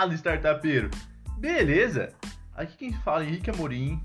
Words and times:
Fala, 0.00 0.14
startupeiro! 0.14 0.88
Beleza? 1.36 2.14
Aqui 2.54 2.74
quem 2.74 2.90
fala 2.90 3.22
é 3.22 3.26
Henrique 3.26 3.50
Amorim 3.50 4.00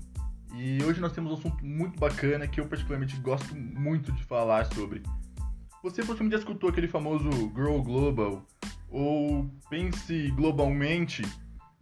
e 0.54 0.84
hoje 0.84 1.00
nós 1.00 1.10
temos 1.12 1.30
um 1.30 1.34
assunto 1.36 1.64
muito 1.64 1.98
bacana 1.98 2.46
que 2.46 2.60
eu 2.60 2.66
particularmente 2.66 3.16
gosto 3.16 3.56
muito 3.56 4.12
de 4.12 4.22
falar 4.24 4.66
sobre. 4.74 5.02
Você 5.82 6.02
possivelmente 6.02 6.32
já 6.32 6.38
escutou 6.40 6.68
aquele 6.68 6.86
famoso 6.86 7.30
Grow 7.48 7.82
Global 7.82 8.44
ou 8.90 9.50
Pense 9.70 10.30
Globalmente 10.32 11.22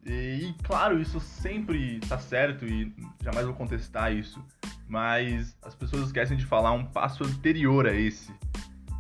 e, 0.06 0.44
e 0.44 0.54
claro, 0.62 1.02
isso 1.02 1.18
sempre 1.18 1.96
está 1.96 2.16
certo 2.16 2.64
e 2.64 2.94
jamais 3.20 3.44
vou 3.44 3.56
contestar 3.56 4.12
isso, 4.12 4.40
mas 4.86 5.56
as 5.60 5.74
pessoas 5.74 6.06
esquecem 6.06 6.36
de 6.36 6.46
falar 6.46 6.70
um 6.70 6.84
passo 6.84 7.24
anterior 7.24 7.84
a 7.84 7.92
esse, 7.92 8.32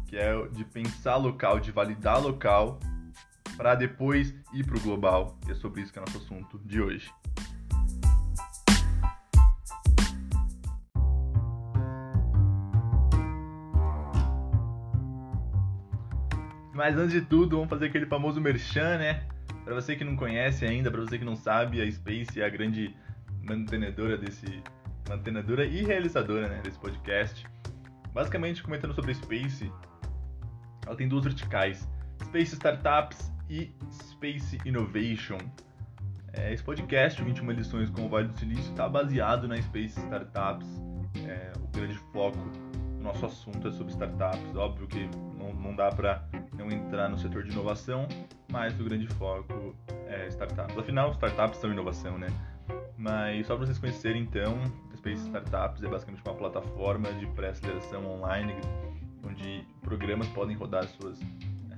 que 0.08 0.16
é 0.16 0.34
de 0.48 0.64
pensar 0.64 1.14
local, 1.14 1.60
de 1.60 1.70
validar 1.70 2.20
local 2.20 2.80
para 3.56 3.74
depois 3.74 4.34
ir 4.52 4.64
para 4.64 4.76
o 4.76 4.80
global. 4.80 5.38
E 5.46 5.52
é 5.52 5.54
sobre 5.54 5.82
isso 5.82 5.92
que 5.92 5.98
é 5.98 6.02
nosso 6.02 6.18
assunto 6.18 6.58
de 6.64 6.80
hoje. 6.80 7.10
Mas 16.74 16.96
antes 16.96 17.12
de 17.12 17.20
tudo, 17.22 17.56
vamos 17.56 17.70
fazer 17.70 17.86
aquele 17.86 18.06
famoso 18.06 18.40
merchan, 18.40 18.98
né? 18.98 19.22
Para 19.64 19.74
você 19.74 19.94
que 19.94 20.04
não 20.04 20.16
conhece 20.16 20.66
ainda, 20.66 20.90
para 20.90 21.00
você 21.00 21.16
que 21.16 21.24
não 21.24 21.36
sabe, 21.36 21.80
a 21.80 21.90
Space 21.90 22.40
é 22.40 22.44
a 22.44 22.48
grande 22.48 22.94
mantenedora 23.42 24.18
desse 24.18 24.62
mantenedora 25.08 25.64
e 25.64 25.82
realizadora, 25.84 26.48
né, 26.48 26.60
desse 26.62 26.78
podcast. 26.78 27.46
Basicamente, 28.12 28.62
comentando 28.62 28.94
sobre 28.94 29.12
a 29.12 29.14
Space, 29.14 29.72
ela 30.84 30.96
tem 30.96 31.08
duas 31.08 31.24
verticais: 31.24 31.88
Space 32.22 32.54
Startups 32.54 33.33
e 33.54 33.72
Space 33.88 34.58
Innovation. 34.64 35.38
É, 36.32 36.52
esse 36.52 36.62
podcast, 36.64 37.22
21 37.22 37.52
lições 37.52 37.88
com 37.88 38.06
o 38.06 38.08
Vale 38.08 38.26
do 38.26 38.34
Silício, 38.36 38.68
está 38.72 38.88
baseado 38.88 39.46
na 39.46 39.60
Space 39.62 39.98
Startups. 40.00 40.66
É, 41.24 41.52
o 41.56 41.68
grande 41.68 41.96
foco 42.12 42.36
do 42.36 43.00
nosso 43.00 43.24
assunto 43.24 43.68
é 43.68 43.70
sobre 43.70 43.92
startups. 43.92 44.56
Óbvio 44.56 44.88
que 44.88 45.08
não, 45.38 45.54
não 45.54 45.76
dá 45.76 45.88
para 45.90 46.28
não 46.58 46.68
entrar 46.68 47.08
no 47.08 47.16
setor 47.16 47.44
de 47.44 47.52
inovação, 47.52 48.08
mas 48.50 48.78
o 48.80 48.82
grande 48.82 49.06
foco 49.14 49.76
é 50.08 50.26
startups. 50.26 50.76
Afinal, 50.76 51.12
startups 51.12 51.60
são 51.60 51.70
inovação, 51.70 52.18
né? 52.18 52.26
Mas 52.98 53.46
só 53.46 53.54
para 53.54 53.66
vocês 53.66 53.78
conhecerem, 53.78 54.22
então, 54.22 54.58
Space 54.96 55.22
Startups 55.26 55.82
é 55.82 55.88
basicamente 55.88 56.22
uma 56.24 56.34
plataforma 56.34 57.12
de 57.12 57.26
pré-aceleração 57.28 58.04
online, 58.04 58.54
onde 59.22 59.64
programas 59.82 60.26
podem 60.28 60.56
rodar 60.56 60.84
suas, 60.84 61.20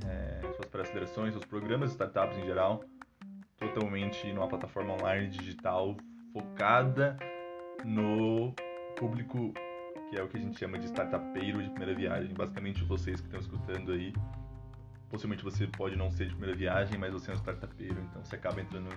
é, 0.09 0.41
suas 0.55 0.69
pré-acelerações, 0.69 1.33
seus 1.33 1.45
programas 1.45 1.91
de 1.91 1.95
startups 1.95 2.39
em 2.39 2.45
geral, 2.45 2.85
totalmente 3.59 4.33
numa 4.33 4.49
plataforma 4.49 4.95
online 4.95 5.29
digital 5.29 5.97
focada 6.33 7.17
no 7.85 8.55
público 8.97 9.53
que 10.09 10.17
é 10.17 10.23
o 10.23 10.29
que 10.29 10.37
a 10.37 10.41
gente 10.41 10.59
chama 10.59 10.79
de 10.79 10.87
startupeiro 10.87 11.63
de 11.63 11.69
primeira 11.71 11.95
viagem. 11.95 12.33
Basicamente, 12.33 12.85
vocês 12.85 13.21
que 13.21 13.27
estão 13.27 13.41
escutando 13.41 13.93
aí 13.93 14.13
possivelmente 15.09 15.45
você 15.45 15.67
pode 15.67 15.97
não 15.97 16.11
ser 16.11 16.27
de 16.27 16.33
primeira 16.33 16.57
viagem, 16.57 16.99
mas 16.99 17.13
você 17.13 17.31
é 17.31 17.35
um 17.35 17.37
startupeiro, 17.37 17.97
então 18.11 18.25
você 18.25 18.37
acaba 18.37 18.61
entrando 18.61 18.89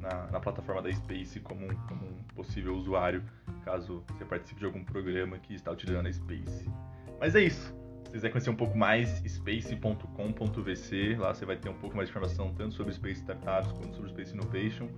na, 0.00 0.26
na 0.26 0.40
plataforma 0.40 0.82
da 0.82 0.92
Space 0.92 1.40
como 1.40 1.66
como 1.86 2.06
um 2.06 2.22
possível 2.34 2.74
usuário, 2.74 3.22
caso 3.64 4.04
você 4.08 4.24
participe 4.24 4.60
de 4.60 4.66
algum 4.66 4.84
programa 4.84 5.38
que 5.38 5.54
está 5.54 5.70
utilizando 5.70 6.06
a 6.06 6.12
Space. 6.12 6.70
Mas 7.18 7.34
é 7.34 7.42
isso. 7.42 7.74
Se 8.16 8.20
quiser 8.20 8.30
conhecer 8.30 8.48
um 8.48 8.56
pouco 8.56 8.78
mais, 8.78 9.22
space.com.vc, 9.28 11.16
lá 11.18 11.34
você 11.34 11.44
vai 11.44 11.54
ter 11.56 11.68
um 11.68 11.74
pouco 11.74 11.94
mais 11.94 12.08
de 12.08 12.12
informação 12.12 12.50
tanto 12.54 12.74
sobre 12.74 12.94
Space 12.94 13.20
Startups 13.20 13.72
quanto 13.72 13.94
sobre 13.94 14.08
Space 14.08 14.32
Innovation. 14.32 14.88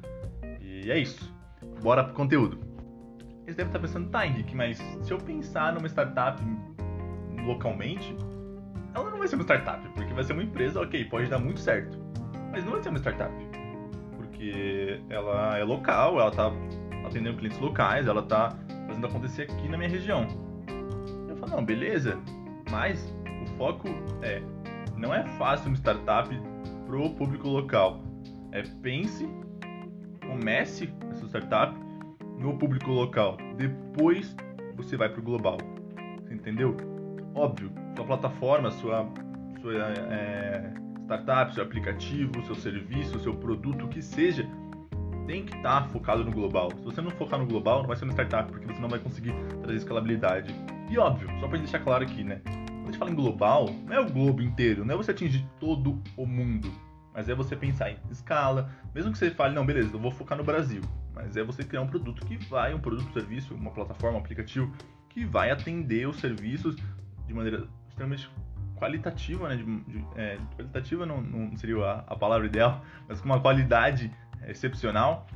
E 0.61 0.89
é 0.89 0.97
isso. 1.01 1.35
Bora 1.83 2.05
pro 2.05 2.15
conteúdo. 2.15 2.61
Eles 3.43 3.57
devem 3.57 3.71
estar 3.71 3.81
pensando, 3.81 4.09
tá, 4.09 4.25
Henrique, 4.25 4.55
mas 4.55 4.79
se 5.03 5.11
eu 5.13 5.19
pensar 5.19 5.73
numa 5.73 5.89
startup 5.89 6.41
localmente, 7.45 8.17
ela 8.95 9.11
não 9.11 9.19
vai 9.19 9.27
ser 9.27 9.35
uma 9.35 9.43
startup, 9.43 9.89
porque 9.97 10.15
vai 10.15 10.23
ser 10.23 10.35
uma 10.35 10.45
empresa, 10.45 10.81
ok, 10.81 11.05
pode 11.07 11.29
dar 11.29 11.41
muito 11.41 11.59
certo, 11.59 11.99
mas 12.53 12.65
não 12.65 12.71
vai 12.71 12.83
ser 12.85 12.91
uma 12.91 12.99
startup, 12.99 13.35
porque 14.17 15.03
ela 15.11 15.59
é 15.59 15.65
local, 15.65 16.21
ela 16.21 16.31
tá 16.31 16.53
atendendo 17.05 17.37
clientes 17.39 17.59
locais, 17.59 18.07
ela 18.07 18.23
tá 18.23 18.57
fazendo 18.87 19.09
acontecer 19.09 19.43
aqui 19.51 19.69
na 19.69 19.77
minha 19.77 19.91
região. 19.91 20.25
Eu 21.29 21.37
falo, 21.37 21.57
não, 21.57 21.65
beleza, 21.65 22.17
mas 22.71 23.15
o 23.43 23.47
foco 23.57 23.89
é, 24.23 24.43
não 24.97 25.15
é 25.15 25.25
fácil 25.39 25.69
uma 25.69 25.77
startup 25.77 26.29
pro 26.87 27.11
público 27.11 27.49
local. 27.49 28.03
É 28.53 28.63
pense, 28.83 29.29
comece 30.27 30.93
essa 31.11 31.27
startup 31.27 31.75
no 32.39 32.57
público 32.57 32.91
local, 32.91 33.37
depois 33.57 34.35
você 34.77 34.97
vai 34.97 35.09
pro 35.09 35.23
global. 35.23 35.59
Você 36.23 36.35
entendeu? 36.35 36.77
Óbvio, 37.35 37.71
sua 37.97 38.05
plataforma, 38.05 38.71
sua, 38.71 39.09
sua 39.61 39.75
é, 39.75 40.73
startup, 41.05 41.53
seu 41.55 41.65
aplicativo, 41.65 42.45
seu 42.47 42.55
serviço, 42.55 43.19
seu 43.19 43.35
produto, 43.35 43.87
o 43.87 43.89
que 43.89 44.01
seja, 44.01 44.47
tem 45.27 45.45
que 45.45 45.57
estar 45.57 45.83
tá 45.83 45.89
focado 45.89 46.25
no 46.25 46.31
global. 46.31 46.71
Se 46.79 46.85
você 46.85 47.01
não 47.01 47.11
focar 47.11 47.39
no 47.39 47.47
global, 47.47 47.81
não 47.81 47.89
vai 47.89 47.97
ser 47.97 48.05
uma 48.05 48.13
startup, 48.13 48.51
porque 48.51 48.67
você 48.67 48.81
não 48.81 48.89
vai 48.89 48.99
conseguir 48.99 49.33
trazer 49.63 49.79
escalabilidade. 49.79 50.55
E 50.89 50.99
óbvio, 50.99 51.29
só 51.41 51.49
para 51.49 51.59
deixar 51.59 51.81
claro 51.81 52.05
aqui, 52.05 52.25
né? 52.25 52.41
Quando 52.45 52.83
a 52.83 52.87
gente 52.87 52.99
fala 52.99 53.11
em 53.11 53.15
global, 53.15 53.69
não 53.85 53.93
é 53.93 54.01
o 54.01 54.11
globo 54.11 54.41
inteiro, 54.41 54.85
não 54.85 54.95
é 54.95 54.97
você 54.97 55.11
atingir 55.11 55.47
todo 55.61 56.03
o 56.17 56.25
mundo, 56.25 56.73
mas 57.13 57.29
é 57.29 57.35
você 57.35 57.55
pensar 57.55 57.91
em 57.91 57.99
escala. 58.11 58.71
Mesmo 58.95 59.13
que 59.13 59.19
você 59.19 59.31
fale, 59.31 59.55
não, 59.55 59.67
beleza, 59.67 59.95
eu 59.95 60.01
vou 60.01 60.11
focar 60.11 60.39
no 60.39 60.45
Brasil, 60.45 60.81
mas 61.15 61.37
é 61.37 61.45
você 61.45 61.63
criar 61.63 61.83
um 61.83 61.87
produto 61.87 62.25
que 62.25 62.37
vai, 62.47 62.73
um 62.73 62.81
produto, 62.81 63.13
serviço, 63.13 63.55
uma 63.55 63.71
plataforma, 63.71 64.17
um 64.17 64.21
aplicativo 64.21 64.73
que 65.11 65.27
vai 65.27 65.51
atender 65.51 66.09
os 66.09 66.17
serviços 66.17 66.77
de 67.27 67.35
maneira 67.35 67.69
extremamente 67.89 68.31
qualitativa, 68.77 69.49
né? 69.49 69.57
De, 69.57 69.65
de, 69.65 70.05
é, 70.17 70.39
qualitativa 70.57 71.05
não, 71.05 71.21
não 71.21 71.57
seria 71.59 71.85
a, 71.85 71.99
a, 72.07 72.17
palavra 72.17 72.47
ideal, 72.47 72.83
mas 73.07 73.21
com 73.21 73.27
uma 73.27 73.41
qualidade 73.41 74.11
excepcional 74.47 75.27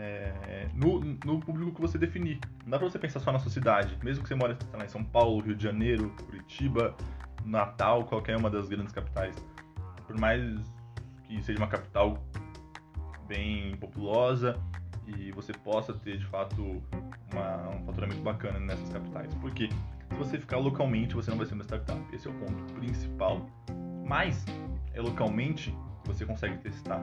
é, 0.00 0.68
no, 0.74 1.00
no, 1.00 1.40
público 1.40 1.72
que 1.72 1.80
você 1.80 1.98
definir. 1.98 2.38
Não 2.64 2.70
dá 2.70 2.78
pra 2.78 2.88
você 2.88 2.98
pensar 2.98 3.20
só 3.20 3.30
na 3.30 3.38
sua 3.38 3.50
cidade, 3.50 3.96
mesmo 4.02 4.22
que 4.22 4.28
você 4.28 4.34
mora 4.34 4.58
lá, 4.72 4.84
em 4.84 4.88
São 4.88 5.04
Paulo, 5.04 5.40
Rio 5.40 5.54
de 5.54 5.62
Janeiro, 5.62 6.14
Curitiba, 6.24 6.96
Natal, 7.44 8.04
qualquer 8.04 8.36
uma 8.36 8.48
das 8.48 8.68
grandes 8.68 8.92
capitais. 8.92 9.34
Por 10.06 10.18
mais 10.18 10.42
que 11.24 11.42
seja 11.42 11.58
uma 11.58 11.68
capital 11.68 12.18
bem 13.28 13.76
populosa 13.76 14.58
e 15.06 15.30
você 15.32 15.52
possa 15.52 15.92
ter 15.92 16.18
de 16.18 16.26
fato 16.26 16.82
uma, 17.32 17.68
um 17.68 17.84
faturamento 17.84 18.22
bacana 18.22 18.58
nessas 18.58 18.88
capitais. 18.88 19.32
Por 19.34 19.52
quê? 19.52 19.68
Se 20.08 20.14
você 20.16 20.38
ficar 20.38 20.58
localmente, 20.58 21.14
você 21.14 21.30
não 21.30 21.38
vai 21.38 21.46
ser 21.46 21.54
uma 21.54 21.64
startup. 21.64 22.00
Esse 22.12 22.26
é 22.26 22.30
o 22.30 22.34
ponto 22.34 22.72
principal. 22.74 23.46
Mas 24.06 24.44
é 24.92 25.00
localmente 25.00 25.70
que 26.02 26.08
você 26.08 26.24
consegue 26.24 26.58
testar. 26.58 27.00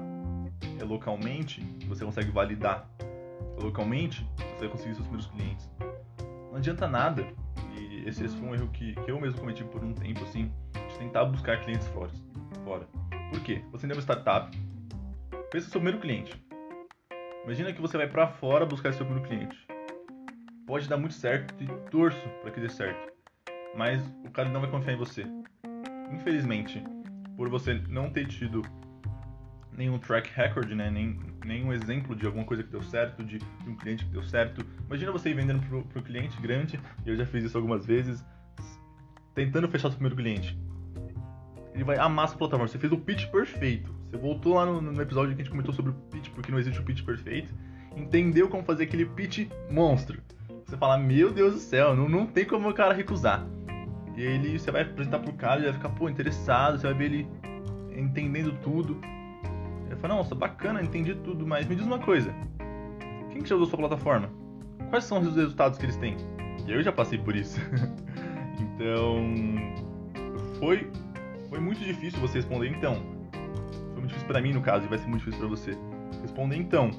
É 0.79 0.83
localmente 0.83 1.61
você 1.87 2.05
consegue 2.05 2.31
validar. 2.31 2.89
É 2.99 3.63
localmente 3.63 4.27
você 4.37 4.61
vai 4.61 4.69
conseguir 4.69 4.95
seus 4.95 5.07
primeiros 5.07 5.31
clientes. 5.31 5.71
Não 6.49 6.57
adianta 6.57 6.87
nada. 6.87 7.25
E 7.75 8.07
esse, 8.07 8.23
esse 8.23 8.35
foi 8.35 8.49
um 8.49 8.55
erro 8.55 8.69
que, 8.69 8.93
que 8.93 9.11
eu 9.11 9.19
mesmo 9.19 9.39
cometi 9.39 9.63
por 9.63 9.83
um 9.83 9.93
tempo, 9.93 10.23
assim, 10.23 10.51
de 10.89 10.97
tentar 10.97 11.25
buscar 11.25 11.61
clientes 11.61 11.87
fora. 11.89 12.11
fora. 12.63 12.87
Por 13.31 13.41
quê? 13.41 13.61
Você 13.71 13.87
tem 13.87 13.95
uma 13.95 14.01
startup, 14.01 14.57
pensa 15.51 15.65
no 15.65 15.71
seu 15.71 15.81
primeiro 15.81 15.99
cliente. 15.99 16.41
Imagina 17.43 17.71
que 17.71 17.81
você 17.81 17.97
vai 17.97 18.07
para 18.07 18.27
fora 18.27 18.65
buscar 18.65 18.93
seu 18.93 19.05
primeiro 19.05 19.27
cliente 19.27 19.67
pode 20.67 20.89
dar 20.89 20.97
muito 20.97 21.15
certo 21.15 21.55
e 21.63 21.67
torço 21.89 22.29
para 22.41 22.51
que 22.51 22.59
dê 22.59 22.69
certo. 22.69 23.11
Mas 23.75 24.05
o 24.25 24.29
cara 24.29 24.49
não 24.49 24.59
vai 24.59 24.69
confiar 24.69 24.93
em 24.93 24.97
você. 24.97 25.25
Infelizmente, 26.11 26.83
por 27.37 27.49
você 27.49 27.75
não 27.87 28.11
ter 28.11 28.27
tido 28.27 28.61
nenhum 29.77 29.99
track 29.99 30.29
record, 30.33 30.71
né? 30.71 30.89
Nem, 30.89 31.19
nenhum 31.45 31.71
exemplo 31.71 32.15
de 32.15 32.25
alguma 32.25 32.43
coisa 32.43 32.63
que 32.63 32.69
deu 32.69 32.81
certo, 32.83 33.23
de, 33.23 33.37
de 33.39 33.69
um 33.69 33.75
cliente 33.75 34.05
que 34.05 34.11
deu 34.11 34.23
certo. 34.23 34.65
Imagina 34.87 35.11
você 35.11 35.29
ir 35.29 35.35
vendendo 35.35 35.61
pro, 35.67 35.83
pro 35.83 36.01
cliente 36.01 36.39
grande, 36.41 36.79
e 37.05 37.09
eu 37.09 37.15
já 37.15 37.25
fiz 37.25 37.43
isso 37.43 37.57
algumas 37.57 37.85
vezes, 37.85 38.25
tentando 39.33 39.67
fechar 39.69 39.89
seu 39.89 39.97
primeiro 39.97 40.15
cliente. 40.15 40.59
Ele 41.73 41.83
vai 41.83 41.97
amar 41.97 42.27
sua 42.27 42.37
plataforma. 42.39 42.67
Você 42.67 42.79
fez 42.79 42.91
o 42.91 42.97
pitch 42.97 43.27
perfeito. 43.27 43.95
Você 44.09 44.17
voltou 44.17 44.55
lá 44.55 44.65
no, 44.65 44.81
no 44.81 45.01
episódio 45.01 45.35
que 45.35 45.41
a 45.41 45.43
gente 45.43 45.51
comentou 45.51 45.73
sobre 45.73 45.91
o 45.91 45.93
pitch, 45.93 46.29
porque 46.31 46.51
não 46.51 46.57
existe 46.57 46.79
o 46.79 46.83
pitch 46.83 47.03
perfeito. 47.03 47.53
Entendeu 47.95 48.49
como 48.49 48.63
fazer 48.63 48.85
aquele 48.85 49.05
pitch 49.05 49.47
monstro 49.69 50.19
você 50.67 50.75
fala, 50.75 50.97
meu 50.97 51.31
Deus 51.31 51.53
do 51.53 51.59
céu, 51.59 51.95
não, 51.95 52.09
não 52.09 52.27
tem 52.27 52.43
como 52.43 52.69
o 52.69 52.73
cara 52.73 52.93
recusar. 52.93 53.47
E 54.17 54.21
ele, 54.21 54.59
você 54.59 54.69
vai 54.69 54.81
apresentar 54.81 55.19
pro 55.19 55.31
cara, 55.31 55.61
ele 55.61 55.67
vai 55.67 55.73
ficar, 55.73 55.89
pô, 55.89 56.09
interessado, 56.09 56.77
você 56.77 56.87
vai 56.87 56.93
ver 56.93 57.05
ele 57.05 57.27
entendendo 57.95 58.51
tudo. 58.61 58.99
Ele 59.87 59.95
fala, 59.95 60.15
nossa, 60.15 60.35
bacana, 60.35 60.81
entendi 60.81 61.15
tudo, 61.15 61.47
mas 61.47 61.65
me 61.65 61.75
diz 61.75 61.85
uma 61.85 61.99
coisa. 61.99 62.33
Quem 63.31 63.41
que 63.41 63.49
já 63.49 63.55
usou 63.55 63.67
sua 63.67 63.79
plataforma? 63.79 64.29
Quais 64.89 65.05
são 65.05 65.19
os 65.19 65.35
resultados 65.35 65.77
que 65.77 65.85
eles 65.85 65.97
têm? 65.97 66.15
Eu 66.67 66.83
já 66.83 66.91
passei 66.91 67.17
por 67.17 67.35
isso. 67.35 67.59
então, 68.59 69.25
foi, 70.59 70.89
foi 71.49 71.59
muito 71.59 71.79
difícil 71.79 72.19
você 72.19 72.39
responder, 72.39 72.69
então. 72.69 72.95
Foi 73.93 74.01
muito 74.01 74.07
muito 74.07 74.09
difícil 74.09 74.27
para 74.27 74.41
mim 74.41 74.53
no 74.53 74.61
caso 74.61 74.85
e 74.85 74.87
vai 74.87 74.97
ser 74.97 75.07
muito 75.07 75.19
difícil 75.19 75.39
para 75.39 75.49
você 75.49 75.77
responder. 76.21 76.55
Então, 76.55 76.91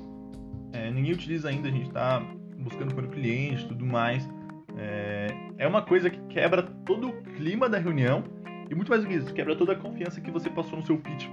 é, 0.72 0.90
ninguém 0.90 1.12
utiliza 1.12 1.48
ainda, 1.48 1.68
a 1.68 1.70
gente 1.70 1.88
está 1.88 2.20
buscando 2.58 2.94
para 2.94 3.06
o 3.06 3.08
cliente, 3.08 3.66
tudo 3.66 3.84
mais. 3.84 4.28
É, 4.76 5.26
é 5.58 5.66
uma 5.66 5.82
coisa 5.82 6.10
que 6.10 6.20
quebra 6.28 6.62
todo 6.62 7.08
o 7.08 7.22
clima 7.22 7.68
da 7.68 7.78
reunião 7.78 8.22
e 8.70 8.74
muito 8.74 8.90
mais 8.90 9.02
do 9.02 9.08
que 9.08 9.14
isso, 9.14 9.32
quebra 9.32 9.56
toda 9.56 9.72
a 9.72 9.76
confiança 9.76 10.20
que 10.20 10.30
você 10.30 10.50
passou 10.50 10.78
no 10.78 10.84
seu 10.84 10.98
pitch 10.98 11.26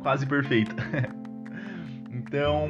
quase 0.00 0.26
perfeita. 0.26 0.74
então, 2.10 2.68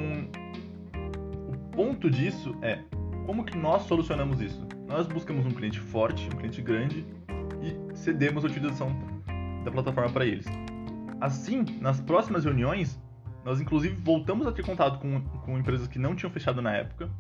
o 1.49 1.57
ponto 1.73 2.11
disso 2.11 2.57
é 2.63 2.79
como 3.27 3.45
que 3.45 3.57
nós 3.57 3.83
solucionamos 3.83 4.41
isso? 4.41 4.67
Nós 4.87 5.07
buscamos 5.07 5.47
um 5.47 5.51
cliente 5.51 5.79
forte, 5.79 6.27
um 6.27 6.37
cliente 6.37 6.61
grande 6.61 7.07
e 7.63 7.97
cedemos 7.97 8.45
a 8.45 8.49
utilização 8.49 8.93
da 9.65 9.71
plataforma 9.71 10.11
para 10.11 10.27
eles. 10.27 10.47
Assim, 11.21 11.65
nas 11.81 12.01
próximas 12.01 12.45
reuniões, 12.45 12.99
nós 13.45 13.61
inclusive 13.61 13.95
voltamos 13.95 14.47
a 14.47 14.53
ter 14.53 14.65
contato 14.65 14.99
com, 14.99 15.21
com 15.21 15.59
empresas 15.59 15.87
que 15.87 15.99
não 15.99 16.17
tinham 16.17 16.31
fechado 16.31 16.61
na 16.61 16.73
época, 16.73 17.11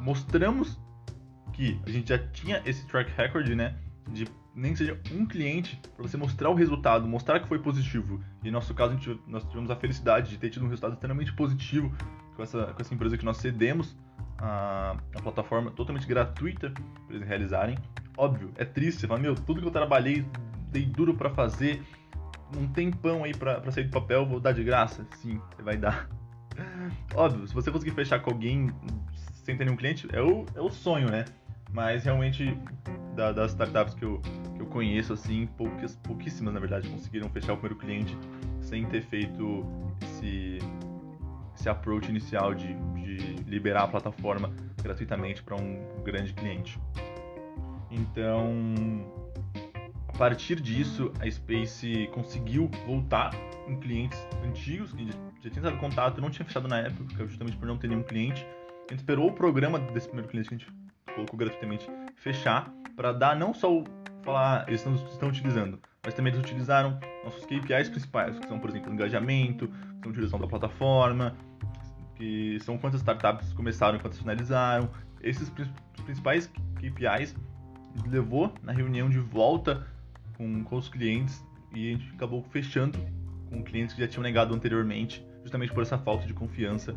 mostramos 0.00 0.78
que 1.52 1.80
a 1.86 1.90
gente 1.90 2.08
já 2.08 2.18
tinha 2.18 2.60
esse 2.66 2.86
track 2.86 3.10
record, 3.16 3.48
né, 3.48 3.74
de 4.10 4.26
nem 4.56 4.72
que 4.72 4.78
seja 4.78 4.98
um 5.12 5.26
cliente, 5.26 5.78
para 5.94 6.02
você 6.08 6.16
mostrar 6.16 6.48
o 6.48 6.54
resultado, 6.54 7.06
mostrar 7.06 7.40
que 7.40 7.46
foi 7.46 7.58
positivo. 7.58 8.24
E 8.42 8.46
no 8.46 8.52
nosso 8.52 8.74
caso, 8.74 8.94
gente, 8.94 9.20
nós 9.26 9.44
tivemos 9.44 9.70
a 9.70 9.76
felicidade 9.76 10.30
de 10.30 10.38
ter 10.38 10.48
tido 10.48 10.64
um 10.64 10.68
resultado 10.68 10.94
extremamente 10.94 11.32
positivo 11.34 11.94
com 12.34 12.42
essa, 12.42 12.64
com 12.72 12.80
essa 12.80 12.94
empresa 12.94 13.18
que 13.18 13.24
nós 13.24 13.36
cedemos 13.36 13.94
a, 14.38 14.96
a 15.14 15.20
plataforma 15.20 15.70
totalmente 15.70 16.06
gratuita 16.06 16.70
para 17.06 17.16
eles 17.16 17.28
realizarem. 17.28 17.76
Óbvio, 18.16 18.50
é 18.56 18.64
triste, 18.64 19.00
você 19.00 19.06
fala, 19.06 19.20
meu, 19.20 19.34
tudo 19.34 19.60
que 19.60 19.66
eu 19.66 19.70
trabalhei, 19.70 20.24
dei 20.72 20.86
duro 20.86 21.12
para 21.12 21.28
fazer, 21.28 21.82
não 22.54 22.66
tem 22.66 22.90
pão 22.90 23.24
aí 23.24 23.34
para 23.34 23.70
sair 23.70 23.84
do 23.84 23.90
papel, 23.90 24.24
vou 24.24 24.40
dar 24.40 24.52
de 24.52 24.64
graça? 24.64 25.06
Sim, 25.16 25.38
você 25.54 25.62
vai 25.62 25.76
dar. 25.76 26.08
Óbvio, 27.14 27.46
se 27.46 27.52
você 27.52 27.70
conseguir 27.70 27.92
fechar 27.92 28.20
com 28.20 28.30
alguém 28.30 28.70
sem 29.44 29.54
ter 29.54 29.66
nenhum 29.66 29.76
cliente, 29.76 30.08
é 30.12 30.22
o, 30.22 30.46
é 30.54 30.60
o 30.62 30.70
sonho, 30.70 31.10
né? 31.10 31.26
Mas 31.72 32.04
realmente, 32.04 32.56
da, 33.16 33.32
das 33.32 33.52
startups 33.52 33.94
que 33.94 34.04
eu, 34.04 34.20
que 34.54 34.62
eu 34.62 34.66
conheço, 34.66 35.12
assim, 35.14 35.48
poucas, 35.56 35.96
pouquíssimas, 35.96 36.52
na 36.54 36.60
verdade, 36.60 36.88
conseguiram 36.88 37.28
fechar 37.30 37.54
o 37.54 37.56
primeiro 37.56 37.76
cliente 37.76 38.16
sem 38.60 38.84
ter 38.86 39.02
feito 39.02 39.64
esse, 40.02 40.58
esse 41.54 41.68
approach 41.68 42.08
inicial 42.08 42.54
de, 42.54 42.74
de 42.94 43.16
liberar 43.44 43.84
a 43.84 43.88
plataforma 43.88 44.52
gratuitamente 44.82 45.42
para 45.42 45.56
um 45.56 46.02
grande 46.04 46.32
cliente. 46.34 46.78
Então, 47.90 48.52
a 50.08 50.18
partir 50.18 50.60
disso, 50.60 51.12
a 51.20 51.30
Space 51.30 52.08
conseguiu 52.12 52.70
voltar 52.86 53.32
em 53.66 53.76
clientes 53.80 54.18
antigos 54.44 54.92
que 54.92 55.06
já 55.42 55.50
tinham 55.50 55.62
dado 55.62 55.78
contato, 55.78 56.20
não 56.20 56.30
tinha 56.30 56.44
fechado 56.44 56.68
na 56.68 56.80
época, 56.80 57.26
justamente 57.26 57.56
por 57.56 57.66
não 57.66 57.78
ter 57.78 57.88
nenhum 57.88 58.02
cliente. 58.02 58.46
A 58.88 58.92
gente 58.92 59.00
esperou 59.00 59.28
o 59.28 59.32
programa 59.32 59.78
desse 59.78 60.06
primeiro 60.06 60.28
cliente 60.28 60.48
que 60.48 60.54
a 60.54 60.58
gente 60.58 60.72
colocou 61.14 61.38
gratuitamente 61.38 61.88
fechar 62.16 62.72
para 62.96 63.12
dar 63.12 63.36
não 63.36 63.52
só 63.52 63.72
o 63.72 63.84
falar 64.22 64.66
eles 64.66 64.80
estão, 64.80 64.94
estão 64.94 65.28
utilizando, 65.28 65.78
mas 66.02 66.14
também 66.14 66.32
eles 66.32 66.44
utilizaram 66.44 66.98
nossos 67.22 67.44
KPIs 67.44 67.88
principais, 67.88 68.38
que 68.38 68.48
são, 68.48 68.58
por 68.58 68.70
exemplo, 68.70 68.92
engajamento, 68.92 69.68
que 69.68 70.00
são 70.02 70.10
utilização 70.10 70.40
da 70.40 70.48
plataforma, 70.48 71.36
que 72.16 72.58
são 72.60 72.76
quantas 72.78 73.00
startups 73.00 73.52
começaram 73.52 73.98
e 73.98 74.00
quantas 74.00 74.18
finalizaram. 74.18 74.90
Esses 75.22 75.52
principais 76.04 76.50
KPIs 76.76 77.36
levou 78.08 78.52
na 78.62 78.72
reunião 78.72 79.08
de 79.08 79.18
volta 79.18 79.86
com, 80.36 80.64
com 80.64 80.76
os 80.76 80.88
clientes 80.88 81.44
e 81.72 81.88
a 81.88 81.92
gente 81.96 82.12
acabou 82.14 82.42
fechando 82.50 82.98
com 83.48 83.62
clientes 83.62 83.94
que 83.94 84.00
já 84.00 84.08
tinham 84.08 84.22
negado 84.22 84.54
anteriormente, 84.54 85.24
justamente 85.42 85.72
por 85.72 85.82
essa 85.82 85.98
falta 85.98 86.26
de 86.26 86.34
confiança 86.34 86.96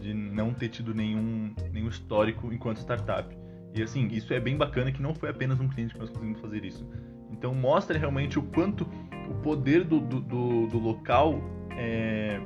de 0.00 0.14
não 0.14 0.52
ter 0.54 0.68
tido 0.68 0.94
nenhum, 0.94 1.54
nenhum 1.72 1.88
histórico 1.88 2.52
enquanto 2.52 2.78
startup. 2.78 3.43
E 3.74 3.82
assim, 3.82 4.06
isso 4.08 4.32
é 4.32 4.38
bem 4.38 4.56
bacana 4.56 4.92
que 4.92 5.02
não 5.02 5.14
foi 5.14 5.28
apenas 5.28 5.58
um 5.60 5.68
cliente 5.68 5.94
que 5.94 6.00
nós 6.00 6.08
conseguimos 6.08 6.40
fazer 6.40 6.64
isso. 6.64 6.88
Então 7.32 7.52
mostra 7.54 7.98
realmente 7.98 8.38
o 8.38 8.42
quanto 8.42 8.88
o 9.28 9.34
poder 9.42 9.84
do, 9.84 10.00
do, 10.00 10.20
do, 10.20 10.66
do 10.68 10.78
local 10.78 11.40
é, 11.76 12.40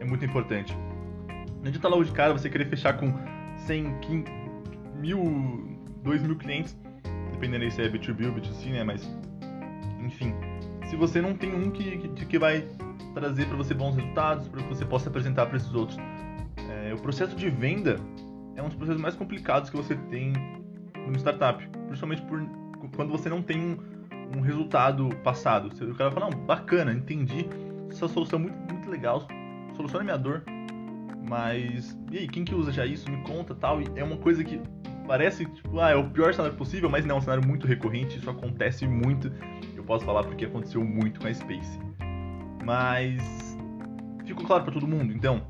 é 0.00 0.04
muito 0.04 0.24
importante. 0.24 0.76
Não 1.60 1.68
adianta 1.68 1.88
logo 1.88 2.04
de 2.04 2.12
cara 2.12 2.32
você 2.32 2.48
querer 2.48 2.66
fechar 2.66 2.96
com 2.96 3.12
100, 3.66 3.98
15, 4.00 4.24
mil, 4.96 5.78
2 6.02 6.22
mil 6.22 6.36
clientes, 6.36 6.76
dependendo 7.32 7.64
aí 7.64 7.70
se 7.70 7.82
é 7.82 7.88
B2B 7.88 8.26
ou 8.26 8.34
B2C, 8.34 8.70
né? 8.70 8.84
Mas, 8.84 9.10
enfim, 10.00 10.32
se 10.84 10.94
você 10.94 11.20
não 11.20 11.34
tem 11.34 11.54
um 11.54 11.70
que, 11.70 11.98
que, 12.08 12.26
que 12.26 12.38
vai 12.38 12.68
trazer 13.14 13.46
para 13.46 13.56
você 13.56 13.74
bons 13.74 13.96
resultados, 13.96 14.46
para 14.48 14.62
que 14.62 14.68
você 14.68 14.84
possa 14.84 15.08
apresentar 15.08 15.46
para 15.46 15.56
esses 15.56 15.72
outros. 15.74 15.98
É, 16.68 16.92
o 16.94 16.98
processo 16.98 17.34
de 17.34 17.48
venda 17.48 17.98
é 18.56 18.62
um 18.62 18.66
dos 18.66 18.76
processos 18.76 19.00
mais 19.00 19.14
complicados 19.14 19.70
que 19.70 19.76
você 19.76 19.94
tem 19.94 20.32
no 21.06 21.16
startup, 21.16 21.66
principalmente 21.86 22.22
por 22.22 22.42
quando 22.94 23.10
você 23.10 23.28
não 23.28 23.42
tem 23.42 23.60
um, 23.60 24.38
um 24.38 24.40
resultado 24.40 25.08
passado. 25.22 25.68
O 25.68 25.94
cara 25.94 26.10
fala, 26.10 26.30
não, 26.30 26.38
bacana, 26.40 26.92
entendi, 26.92 27.46
essa 27.90 28.08
solução 28.08 28.38
é 28.38 28.42
muito, 28.42 28.72
muito 28.72 28.90
legal, 28.90 29.26
soluciona 29.76 30.04
minha 30.04 30.18
dor, 30.18 30.42
mas 31.28 31.96
e 32.10 32.18
aí, 32.18 32.28
quem 32.28 32.44
que 32.44 32.54
usa 32.54 32.70
já 32.70 32.84
isso? 32.84 33.10
Me 33.10 33.22
conta 33.22 33.54
tal. 33.54 33.80
E 33.80 33.86
é 33.96 34.04
uma 34.04 34.16
coisa 34.16 34.44
que 34.44 34.60
parece, 35.06 35.46
tipo, 35.46 35.80
ah, 35.80 35.90
é 35.90 35.96
o 35.96 36.08
pior 36.10 36.32
cenário 36.34 36.56
possível, 36.56 36.88
mas 36.88 37.04
não, 37.04 37.16
é 37.16 37.18
um 37.18 37.22
cenário 37.22 37.46
muito 37.46 37.66
recorrente, 37.66 38.18
isso 38.18 38.28
acontece 38.28 38.86
muito. 38.86 39.32
Eu 39.74 39.82
posso 39.84 40.04
falar 40.04 40.22
porque 40.24 40.44
aconteceu 40.44 40.84
muito 40.84 41.20
com 41.20 41.26
a 41.26 41.34
Space. 41.34 41.78
Mas 42.64 43.56
ficou 44.24 44.44
claro 44.46 44.64
para 44.64 44.72
todo 44.72 44.86
mundo, 44.86 45.12
então, 45.12 45.46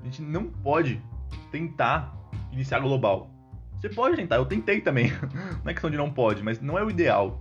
a 0.00 0.04
gente 0.04 0.22
não 0.22 0.46
pode 0.46 1.02
tentar 1.50 2.14
iniciar 2.52 2.80
global. 2.80 3.30
Você 3.80 3.88
pode 3.88 4.16
tentar, 4.16 4.36
eu 4.36 4.46
tentei 4.46 4.80
também. 4.80 5.10
não 5.64 5.70
é 5.70 5.72
questão 5.72 5.90
de 5.90 5.96
não 5.96 6.10
pode, 6.10 6.42
mas 6.42 6.60
não 6.60 6.78
é 6.78 6.84
o 6.84 6.90
ideal. 6.90 7.40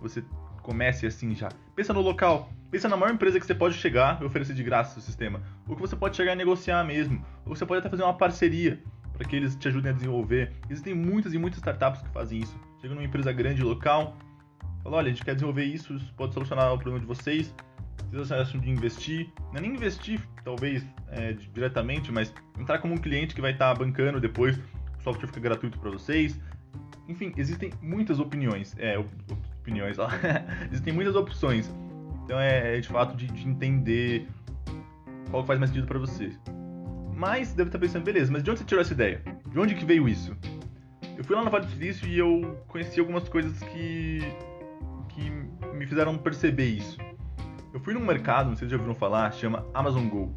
Você 0.00 0.24
comece 0.62 1.06
assim 1.06 1.34
já. 1.34 1.48
Pensa 1.74 1.92
no 1.92 2.00
local, 2.00 2.50
pensa 2.70 2.88
na 2.88 2.96
maior 2.96 3.12
empresa 3.12 3.40
que 3.40 3.46
você 3.46 3.54
pode 3.54 3.74
chegar 3.74 4.20
e 4.22 4.24
oferecer 4.24 4.54
de 4.54 4.62
graça 4.62 4.98
o 4.98 5.02
sistema. 5.02 5.42
Ou 5.66 5.74
que 5.74 5.80
você 5.80 5.96
pode 5.96 6.16
chegar 6.16 6.32
a 6.32 6.36
negociar 6.36 6.84
mesmo. 6.84 7.24
Ou 7.44 7.56
você 7.56 7.66
pode 7.66 7.80
até 7.80 7.88
fazer 7.88 8.02
uma 8.04 8.14
parceria 8.14 8.80
para 9.12 9.26
que 9.26 9.36
eles 9.36 9.56
te 9.56 9.68
ajudem 9.68 9.90
a 9.90 9.94
desenvolver. 9.94 10.52
Existem 10.70 10.94
muitas 10.94 11.34
e 11.34 11.38
muitas 11.38 11.58
startups 11.58 12.02
que 12.02 12.08
fazem 12.10 12.40
isso. 12.40 12.58
Chega 12.80 12.94
numa 12.94 13.04
empresa 13.04 13.32
grande 13.32 13.62
local, 13.62 14.16
fala, 14.82 14.96
olha, 14.96 15.06
a 15.06 15.10
gente 15.10 15.24
quer 15.24 15.34
desenvolver 15.34 15.64
isso, 15.64 15.94
isso 15.94 16.12
pode 16.14 16.34
solucionar 16.34 16.72
o 16.72 16.78
problema 16.78 17.00
de 17.00 17.06
vocês. 17.06 17.54
Vocês 18.12 18.30
acham 18.30 18.60
de 18.60 18.68
investir? 18.68 19.30
Não 19.50 19.56
é 19.56 19.60
nem 19.62 19.72
investir, 19.72 20.20
talvez, 20.44 20.84
é, 21.08 21.32
diretamente, 21.32 22.12
mas 22.12 22.32
entrar 22.58 22.78
como 22.78 22.92
um 22.92 22.98
cliente 22.98 23.34
que 23.34 23.40
vai 23.40 23.52
estar 23.52 23.72
tá 23.72 23.78
bancando 23.78 24.20
depois, 24.20 24.58
o 24.98 25.02
software 25.02 25.28
fica 25.28 25.40
gratuito 25.40 25.78
para 25.78 25.90
vocês. 25.90 26.38
Enfim, 27.08 27.32
existem 27.38 27.72
muitas 27.80 28.20
opiniões. 28.20 28.76
É, 28.78 28.98
opiniões, 29.60 29.98
ó. 29.98 30.08
existem 30.70 30.92
muitas 30.92 31.16
opções. 31.16 31.74
Então 32.24 32.38
é, 32.38 32.76
é 32.76 32.80
de 32.80 32.88
fato 32.88 33.16
de, 33.16 33.26
de 33.28 33.48
entender 33.48 34.28
qual 35.30 35.42
faz 35.46 35.58
mais 35.58 35.70
sentido 35.70 35.86
para 35.86 35.98
você. 35.98 36.30
Mas 37.16 37.54
deve 37.54 37.68
estar 37.68 37.78
pensando, 37.78 38.04
beleza, 38.04 38.30
mas 38.30 38.42
de 38.42 38.50
onde 38.50 38.60
você 38.60 38.66
tirou 38.66 38.82
essa 38.82 38.92
ideia? 38.92 39.22
De 39.46 39.58
onde 39.58 39.74
que 39.74 39.86
veio 39.86 40.06
isso? 40.06 40.36
Eu 41.16 41.24
fui 41.24 41.34
lá 41.34 41.42
no 41.42 41.50
Vale 41.50 41.64
do 41.64 41.72
Silício 41.72 42.06
e 42.06 42.18
eu 42.18 42.62
conheci 42.68 43.00
algumas 43.00 43.26
coisas 43.26 43.58
que, 43.60 44.20
que 45.08 45.30
me 45.74 45.86
fizeram 45.86 46.18
perceber 46.18 46.66
isso. 46.66 46.98
Eu 47.72 47.80
fui 47.80 47.94
num 47.94 48.04
mercado, 48.04 48.50
não 48.50 48.56
sei 48.56 48.66
se 48.66 48.72
já 48.72 48.76
ouviram 48.76 48.94
falar, 48.94 49.32
chama 49.32 49.64
Amazon 49.72 50.06
Go. 50.06 50.30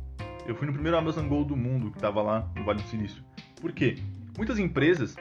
Eu 0.48 0.56
fui 0.56 0.66
no 0.66 0.72
primeiro 0.72 0.98
Amazon 0.98 1.28
Go 1.28 1.44
do 1.44 1.56
mundo 1.56 1.92
que 1.92 1.98
estava 1.98 2.22
lá 2.22 2.50
no 2.56 2.64
Vale 2.64 2.82
do 2.82 2.88
Silício. 2.88 3.22
Por 3.60 3.74
quê? 3.74 3.98
Muitas 4.38 4.58
empresas, 4.58 5.18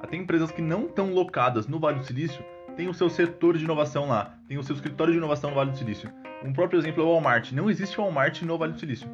até 0.00 0.16
empresas 0.16 0.50
que 0.50 0.62
não 0.62 0.86
estão 0.86 1.12
locadas 1.12 1.66
no 1.66 1.78
Vale 1.78 1.98
do 1.98 2.04
Silício, 2.04 2.42
têm 2.76 2.88
o 2.88 2.94
seu 2.94 3.10
setor 3.10 3.58
de 3.58 3.64
inovação 3.64 4.08
lá, 4.08 4.38
tem 4.48 4.56
o 4.56 4.62
seu 4.62 4.74
escritório 4.74 5.12
de 5.12 5.18
inovação 5.18 5.50
no 5.50 5.56
Vale 5.56 5.72
do 5.72 5.76
Silício. 5.76 6.10
Um 6.42 6.52
próprio 6.52 6.78
exemplo 6.78 7.02
é 7.02 7.06
o 7.06 7.10
Walmart. 7.10 7.52
Não 7.52 7.68
existe 7.68 7.98
Walmart 7.98 8.40
no 8.42 8.56
Vale 8.56 8.72
do 8.72 8.80
Silício. 8.80 9.06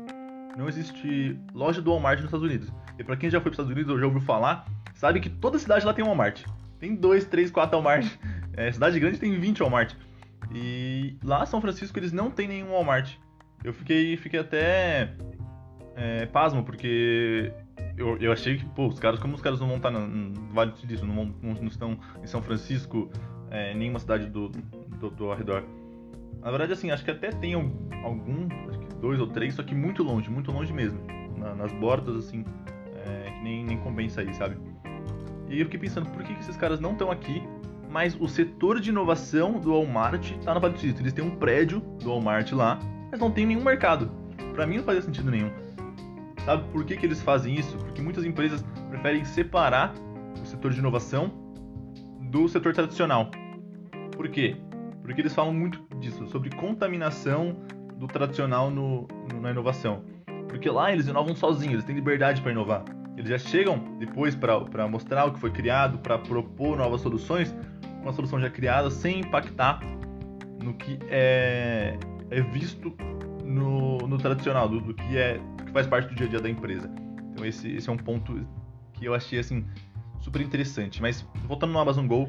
Não 0.56 0.68
existe 0.68 1.36
loja 1.52 1.82
do 1.82 1.90
Walmart 1.90 2.18
nos 2.18 2.26
Estados 2.26 2.46
Unidos. 2.46 2.72
E 2.96 3.02
para 3.02 3.16
quem 3.16 3.28
já 3.28 3.40
foi 3.40 3.50
para 3.50 3.50
os 3.50 3.54
Estados 3.54 3.72
Unidos 3.72 3.90
ou 3.90 3.98
já 3.98 4.06
ouviu 4.06 4.20
falar, 4.20 4.66
sabe 4.94 5.18
que 5.18 5.28
toda 5.28 5.58
cidade 5.58 5.84
lá 5.84 5.92
tem 5.92 6.04
um 6.04 6.08
Walmart. 6.08 6.44
Tem 6.78 6.94
dois, 6.94 7.24
três, 7.24 7.50
quatro 7.50 7.76
Walmart. 7.76 8.06
É, 8.56 8.70
cidade 8.70 9.00
grande 9.00 9.18
tem 9.18 9.36
20 9.36 9.58
Walmart. 9.58 9.96
E 10.54 11.16
lá 11.22 11.44
São 11.44 11.60
Francisco 11.60 11.98
eles 11.98 12.12
não 12.12 12.30
tem 12.30 12.46
nenhum 12.46 12.70
Walmart. 12.70 13.16
Eu 13.64 13.72
fiquei, 13.72 14.16
fiquei 14.16 14.38
até 14.38 15.14
é, 15.96 16.26
pasmo, 16.26 16.62
porque 16.62 17.52
eu, 17.96 18.16
eu 18.18 18.32
achei 18.32 18.58
que, 18.58 18.64
pô, 18.66 18.86
os 18.86 18.98
caras, 18.98 19.18
como 19.18 19.34
os 19.34 19.40
caras 19.40 19.58
não 19.58 19.66
vão 19.66 19.76
estar 19.78 19.90
no, 19.90 20.06
no 20.06 20.52
Vale 20.52 20.72
do 20.72 20.78
Silício, 20.78 21.06
não, 21.06 21.34
não, 21.42 21.66
estão 21.66 21.98
em 22.22 22.26
São 22.26 22.42
Francisco, 22.42 23.10
é, 23.50 23.74
nenhuma 23.74 23.98
cidade 23.98 24.26
do, 24.26 24.48
do, 24.48 25.10
do 25.10 25.32
arredor. 25.32 25.64
Na 26.40 26.50
verdade, 26.50 26.72
assim, 26.72 26.90
acho 26.90 27.04
que 27.04 27.10
até 27.10 27.30
tem 27.30 27.54
algum, 27.54 28.48
acho 28.68 28.78
que 28.78 28.94
dois 28.96 29.18
ou 29.18 29.26
três, 29.26 29.54
só 29.54 29.62
que 29.62 29.74
muito 29.74 30.02
longe, 30.02 30.30
muito 30.30 30.52
longe 30.52 30.72
mesmo. 30.72 31.00
Na, 31.38 31.54
nas 31.54 31.72
bordas, 31.72 32.16
assim, 32.16 32.44
é, 33.06 33.30
que 33.30 33.42
nem, 33.42 33.64
nem 33.64 33.78
compensa 33.78 34.20
aí, 34.20 34.32
sabe? 34.34 34.56
E 35.48 35.58
eu 35.58 35.64
fiquei 35.66 35.80
pensando, 35.80 36.10
por 36.10 36.22
que, 36.22 36.34
que 36.34 36.40
esses 36.40 36.56
caras 36.56 36.80
não 36.80 36.92
estão 36.92 37.10
aqui 37.10 37.42
mas 37.94 38.16
o 38.20 38.26
setor 38.26 38.80
de 38.80 38.90
inovação 38.90 39.52
do 39.52 39.70
Walmart 39.70 40.32
está 40.32 40.52
no 40.52 40.58
Vale 40.58 40.74
do 40.74 40.80
Silício. 40.80 41.00
Eles 41.00 41.12
têm 41.12 41.24
um 41.24 41.36
prédio 41.36 41.78
do 42.02 42.10
Walmart 42.10 42.50
lá, 42.50 42.80
mas 43.08 43.20
não 43.20 43.30
tem 43.30 43.46
nenhum 43.46 43.62
mercado. 43.62 44.10
Para 44.52 44.66
mim 44.66 44.78
não 44.78 44.84
fazia 44.84 45.00
sentido 45.00 45.30
nenhum. 45.30 45.48
Sabe 46.44 46.64
por 46.72 46.84
que, 46.84 46.96
que 46.96 47.06
eles 47.06 47.22
fazem 47.22 47.54
isso? 47.54 47.78
Porque 47.78 48.02
muitas 48.02 48.24
empresas 48.24 48.64
preferem 48.90 49.24
separar 49.24 49.94
o 50.42 50.44
setor 50.44 50.72
de 50.72 50.80
inovação 50.80 51.32
do 52.32 52.48
setor 52.48 52.72
tradicional. 52.72 53.30
Por 54.16 54.28
quê? 54.28 54.56
Porque 55.00 55.20
eles 55.20 55.32
falam 55.32 55.54
muito 55.54 55.80
disso, 56.00 56.26
sobre 56.26 56.50
contaminação 56.50 57.56
do 57.96 58.08
tradicional 58.08 58.72
no, 58.72 59.06
no, 59.32 59.40
na 59.40 59.52
inovação. 59.52 60.02
Porque 60.48 60.68
lá 60.68 60.92
eles 60.92 61.06
inovam 61.06 61.36
sozinhos, 61.36 61.74
eles 61.74 61.84
têm 61.84 61.94
liberdade 61.94 62.42
para 62.42 62.50
inovar. 62.50 62.84
Eles 63.16 63.30
já 63.30 63.38
chegam 63.38 63.78
depois 63.98 64.34
para 64.34 64.88
mostrar 64.88 65.26
o 65.26 65.32
que 65.32 65.38
foi 65.38 65.52
criado, 65.52 65.98
para 65.98 66.18
propor 66.18 66.76
novas 66.76 67.00
soluções, 67.00 67.54
com 68.04 68.10
a 68.10 68.12
solução 68.12 68.38
já 68.38 68.50
criada, 68.50 68.90
sem 68.90 69.20
impactar 69.20 69.80
no 70.62 70.74
que 70.74 70.98
é, 71.08 71.98
é 72.30 72.40
visto 72.42 72.94
no, 73.42 73.98
no 73.98 74.18
tradicional, 74.18 74.68
do, 74.68 74.80
do, 74.80 74.94
que 74.94 75.16
é 75.16 75.38
do 75.56 75.64
que 75.64 75.72
faz 75.72 75.86
parte 75.86 76.08
do 76.08 76.14
dia 76.14 76.26
a 76.26 76.28
dia 76.28 76.40
da 76.40 76.48
empresa. 76.48 76.90
Então 77.32 77.44
esse, 77.44 77.68
esse 77.74 77.88
é 77.88 77.92
um 77.92 77.96
ponto 77.96 78.46
que 78.92 79.06
eu 79.06 79.14
achei 79.14 79.38
assim 79.38 79.66
super 80.20 80.40
interessante. 80.40 81.02
Mas 81.02 81.26
voltando 81.46 81.72
no 81.72 81.78
Amazon 81.78 82.06
Go, 82.06 82.28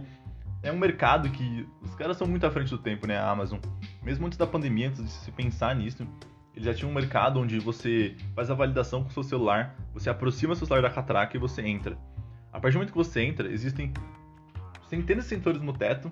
é 0.64 0.72
um 0.72 0.78
mercado 0.78 1.30
que 1.30 1.68
os 1.82 1.94
caras 1.94 2.18
são 2.18 2.26
muito 2.26 2.46
à 2.46 2.50
frente 2.50 2.70
do 2.70 2.78
tempo, 2.78 3.06
né? 3.06 3.18
A 3.18 3.30
Amazon. 3.30 3.60
Mesmo 4.02 4.26
antes 4.26 4.38
da 4.38 4.48
pandemia, 4.48 4.88
antes 4.88 5.04
de 5.04 5.10
se 5.10 5.32
pensar 5.32 5.76
nisso, 5.76 6.08
eles 6.54 6.66
já 6.66 6.74
tinham 6.74 6.90
um 6.90 6.94
mercado 6.94 7.40
onde 7.40 7.60
você 7.60 8.16
faz 8.34 8.50
a 8.50 8.54
validação 8.54 9.04
com 9.04 9.10
o 9.10 9.12
seu 9.12 9.24
celular, 9.24 9.76
você 9.94 10.10
aproxima 10.10 10.56
seu 10.56 10.66
celular 10.66 10.88
da 10.88 10.94
catraca 10.94 11.36
e 11.36 11.40
você 11.40 11.62
entra. 11.62 11.98
A 12.52 12.60
partir 12.60 12.74
do 12.74 12.80
momento 12.80 12.92
que 12.92 12.98
você 12.98 13.22
entra, 13.22 13.52
existem 13.52 13.94
centenas 14.90 15.26
de 15.26 15.30
sensores 15.30 15.62
no 15.62 15.74
teto 15.74 16.12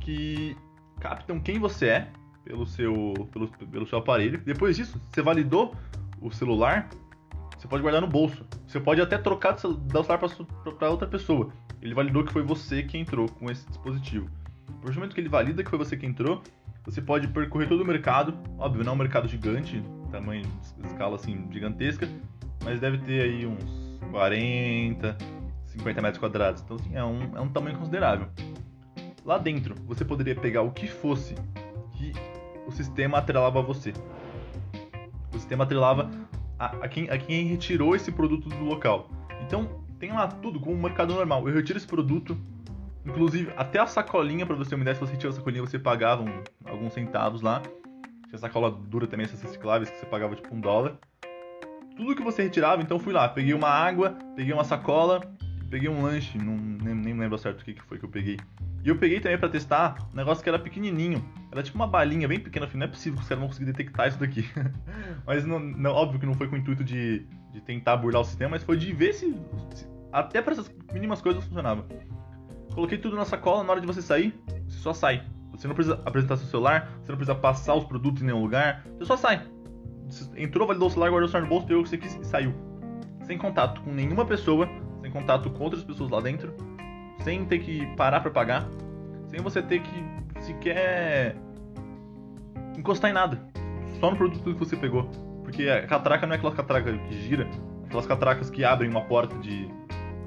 que 0.00 0.56
captam 1.00 1.38
quem 1.38 1.58
você 1.58 1.86
é 1.88 2.08
pelo 2.44 2.66
seu, 2.66 3.14
pelo, 3.30 3.48
pelo 3.48 3.86
seu 3.86 3.98
aparelho. 3.98 4.40
Depois 4.44 4.76
disso, 4.76 5.00
você 5.10 5.20
validou 5.20 5.74
o 6.20 6.30
celular, 6.30 6.88
você 7.56 7.68
pode 7.68 7.82
guardar 7.82 8.00
no 8.00 8.08
bolso. 8.08 8.46
Você 8.66 8.80
pode 8.80 9.00
até 9.00 9.18
trocar 9.18 9.54
o 9.54 9.58
celular 9.58 10.18
para 10.78 10.90
outra 10.90 11.06
pessoa. 11.06 11.50
Ele 11.82 11.94
validou 11.94 12.24
que 12.24 12.32
foi 12.32 12.42
você 12.42 12.82
que 12.82 12.96
entrou 12.96 13.28
com 13.28 13.50
esse 13.50 13.66
dispositivo. 13.68 14.28
A 14.68 14.72
partir 14.72 14.92
do 14.92 14.94
momento 14.94 15.14
que 15.14 15.20
ele 15.20 15.28
valida 15.28 15.62
que 15.62 15.70
foi 15.70 15.78
você 15.78 15.96
que 15.96 16.06
entrou, 16.06 16.42
você 16.84 17.02
pode 17.02 17.28
percorrer 17.28 17.68
todo 17.68 17.82
o 17.82 17.84
mercado. 17.84 18.36
Óbvio, 18.58 18.84
não 18.84 18.92
é 18.92 18.94
um 18.94 18.98
mercado 18.98 19.28
gigante, 19.28 19.82
tamanho, 20.10 20.46
escala 20.84 21.16
assim, 21.16 21.46
gigantesca, 21.50 22.08
mas 22.64 22.80
deve 22.80 22.98
ter 22.98 23.22
aí 23.22 23.46
uns 23.46 24.00
40, 24.10 25.16
50 25.68 26.02
metros 26.02 26.18
quadrados. 26.18 26.62
Então, 26.62 26.76
assim, 26.76 26.94
é 26.94 27.04
um, 27.04 27.36
é 27.36 27.40
um 27.40 27.48
tamanho 27.48 27.78
considerável. 27.78 28.28
Lá 29.24 29.38
dentro, 29.38 29.74
você 29.86 30.04
poderia 30.04 30.34
pegar 30.34 30.62
o 30.62 30.70
que 30.70 30.86
fosse 30.86 31.34
que 31.92 32.12
o 32.66 32.70
sistema 32.70 33.18
atrelava 33.18 33.58
a 33.58 33.62
você. 33.62 33.92
O 35.32 35.38
sistema 35.38 35.64
atrelava 35.64 36.10
a, 36.58 36.66
a, 36.84 36.88
quem, 36.88 37.10
a 37.10 37.18
quem 37.18 37.46
retirou 37.46 37.94
esse 37.94 38.10
produto 38.10 38.48
do 38.48 38.64
local. 38.64 39.10
Então, 39.42 39.84
tem 39.98 40.12
lá 40.12 40.26
tudo 40.28 40.58
como 40.60 40.74
um 40.74 40.82
mercado 40.82 41.14
normal. 41.14 41.48
Eu 41.48 41.54
retiro 41.54 41.76
esse 41.76 41.86
produto, 41.86 42.38
inclusive 43.04 43.52
até 43.56 43.78
a 43.78 43.86
sacolinha, 43.86 44.46
para 44.46 44.56
você 44.56 44.74
uma 44.74 44.82
ideia, 44.82 44.94
se 44.94 45.00
você 45.00 45.12
retira 45.12 45.30
a 45.30 45.36
sacolinha, 45.36 45.62
você 45.62 45.78
pagava 45.78 46.22
um, 46.22 46.42
alguns 46.64 46.92
centavos 46.92 47.42
lá. 47.42 47.62
Tinha 48.28 48.38
sacola 48.38 48.70
dura 48.70 49.06
também, 49.06 49.24
essas 49.24 49.40
recicláveis, 49.40 49.90
que 49.90 49.98
você 49.98 50.06
pagava 50.06 50.34
tipo 50.34 50.54
um 50.54 50.60
dólar. 50.60 50.98
Tudo 51.96 52.14
que 52.14 52.22
você 52.22 52.42
retirava, 52.42 52.80
então 52.80 52.98
fui 52.98 53.12
lá, 53.12 53.28
peguei 53.28 53.54
uma 53.54 53.68
água, 53.68 54.16
peguei 54.36 54.52
uma 54.52 54.64
sacola, 54.64 55.20
peguei 55.68 55.88
um 55.88 56.02
lanche, 56.02 56.38
não, 56.38 56.56
nem, 56.56 56.94
nem 56.94 57.18
lembro 57.18 57.38
certo 57.38 57.60
o 57.60 57.64
que, 57.64 57.74
que 57.74 57.82
foi 57.82 57.98
que 57.98 58.04
eu 58.04 58.08
peguei. 58.08 58.38
E 58.84 58.88
eu 58.88 58.96
peguei 58.96 59.20
também 59.20 59.38
para 59.38 59.48
testar 59.48 60.08
um 60.12 60.16
negócio 60.16 60.42
que 60.42 60.48
era 60.48 60.58
pequenininho. 60.58 61.24
Era 61.50 61.62
tipo 61.62 61.76
uma 61.76 61.86
balinha 61.86 62.26
bem 62.26 62.40
pequena, 62.40 62.68
não 62.72 62.84
é 62.84 62.88
possível 62.88 63.16
que 63.16 63.22
os 63.22 63.28
caras 63.28 63.40
vão 63.40 63.48
conseguir 63.48 63.66
detectar 63.66 64.08
isso 64.08 64.18
daqui. 64.18 64.48
mas 65.26 65.44
não, 65.44 65.58
não, 65.58 65.90
óbvio 65.90 66.20
que 66.20 66.26
não 66.26 66.34
foi 66.34 66.48
com 66.48 66.56
o 66.56 66.58
intuito 66.58 66.84
de, 66.84 67.26
de 67.52 67.60
tentar 67.60 67.96
burlar 67.96 68.22
o 68.22 68.24
sistema, 68.24 68.50
mas 68.50 68.62
foi 68.62 68.76
de 68.76 68.92
ver 68.92 69.12
se, 69.12 69.34
se 69.74 69.86
até 70.12 70.40
para 70.40 70.52
essas 70.52 70.72
mínimas 70.92 71.20
coisas 71.20 71.44
funcionava. 71.44 71.86
Coloquei 72.74 72.98
tudo 72.98 73.16
na 73.16 73.24
sacola, 73.24 73.64
na 73.64 73.72
hora 73.72 73.80
de 73.80 73.86
você 73.86 74.00
sair, 74.00 74.34
você 74.66 74.78
só 74.78 74.92
sai. 74.92 75.24
Você 75.52 75.66
não 75.66 75.74
precisa 75.74 76.00
apresentar 76.04 76.36
seu 76.36 76.46
celular, 76.46 76.92
você 77.02 77.10
não 77.10 77.18
precisa 77.18 77.34
passar 77.34 77.74
os 77.74 77.84
produtos 77.84 78.22
em 78.22 78.26
nenhum 78.26 78.40
lugar, 78.40 78.86
você 78.96 79.04
só 79.04 79.16
sai. 79.16 79.44
Entrou, 80.36 80.66
validou 80.66 80.88
o 80.88 80.90
celular, 80.90 81.10
guardou 81.10 81.28
o 81.28 81.30
celular 81.30 81.48
no 81.48 81.50
bolso, 81.50 81.66
pegou 81.66 81.80
o 81.80 81.84
que 81.84 81.90
você 81.90 81.98
quis 81.98 82.14
e 82.14 82.24
saiu. 82.24 82.54
Sem 83.24 83.36
contato 83.36 83.80
com 83.82 83.92
nenhuma 83.92 84.24
pessoa, 84.24 84.68
sem 85.08 85.10
contato 85.10 85.50
com 85.50 85.64
outras 85.64 85.82
pessoas 85.82 86.10
lá 86.10 86.20
dentro, 86.20 86.54
sem 87.20 87.44
ter 87.46 87.58
que 87.58 87.86
parar 87.96 88.20
para 88.20 88.30
pagar, 88.30 88.68
sem 89.28 89.40
você 89.40 89.62
ter 89.62 89.80
que 89.80 90.04
sequer 90.40 91.34
encostar 92.76 93.10
em 93.10 93.14
nada. 93.14 93.42
Só 93.98 94.10
no 94.10 94.16
produto 94.16 94.44
que 94.44 94.58
você 94.58 94.76
pegou. 94.76 95.04
Porque 95.42 95.68
a 95.68 95.86
catraca 95.86 96.26
não 96.26 96.34
é 96.34 96.36
aquela 96.36 96.54
catraca 96.54 96.92
que 96.92 97.14
gira, 97.22 97.48
aquelas 97.86 98.06
catracas 98.06 98.50
que 98.50 98.64
abrem 98.64 98.90
uma 98.90 99.00
porta 99.00 99.34
de, 99.38 99.66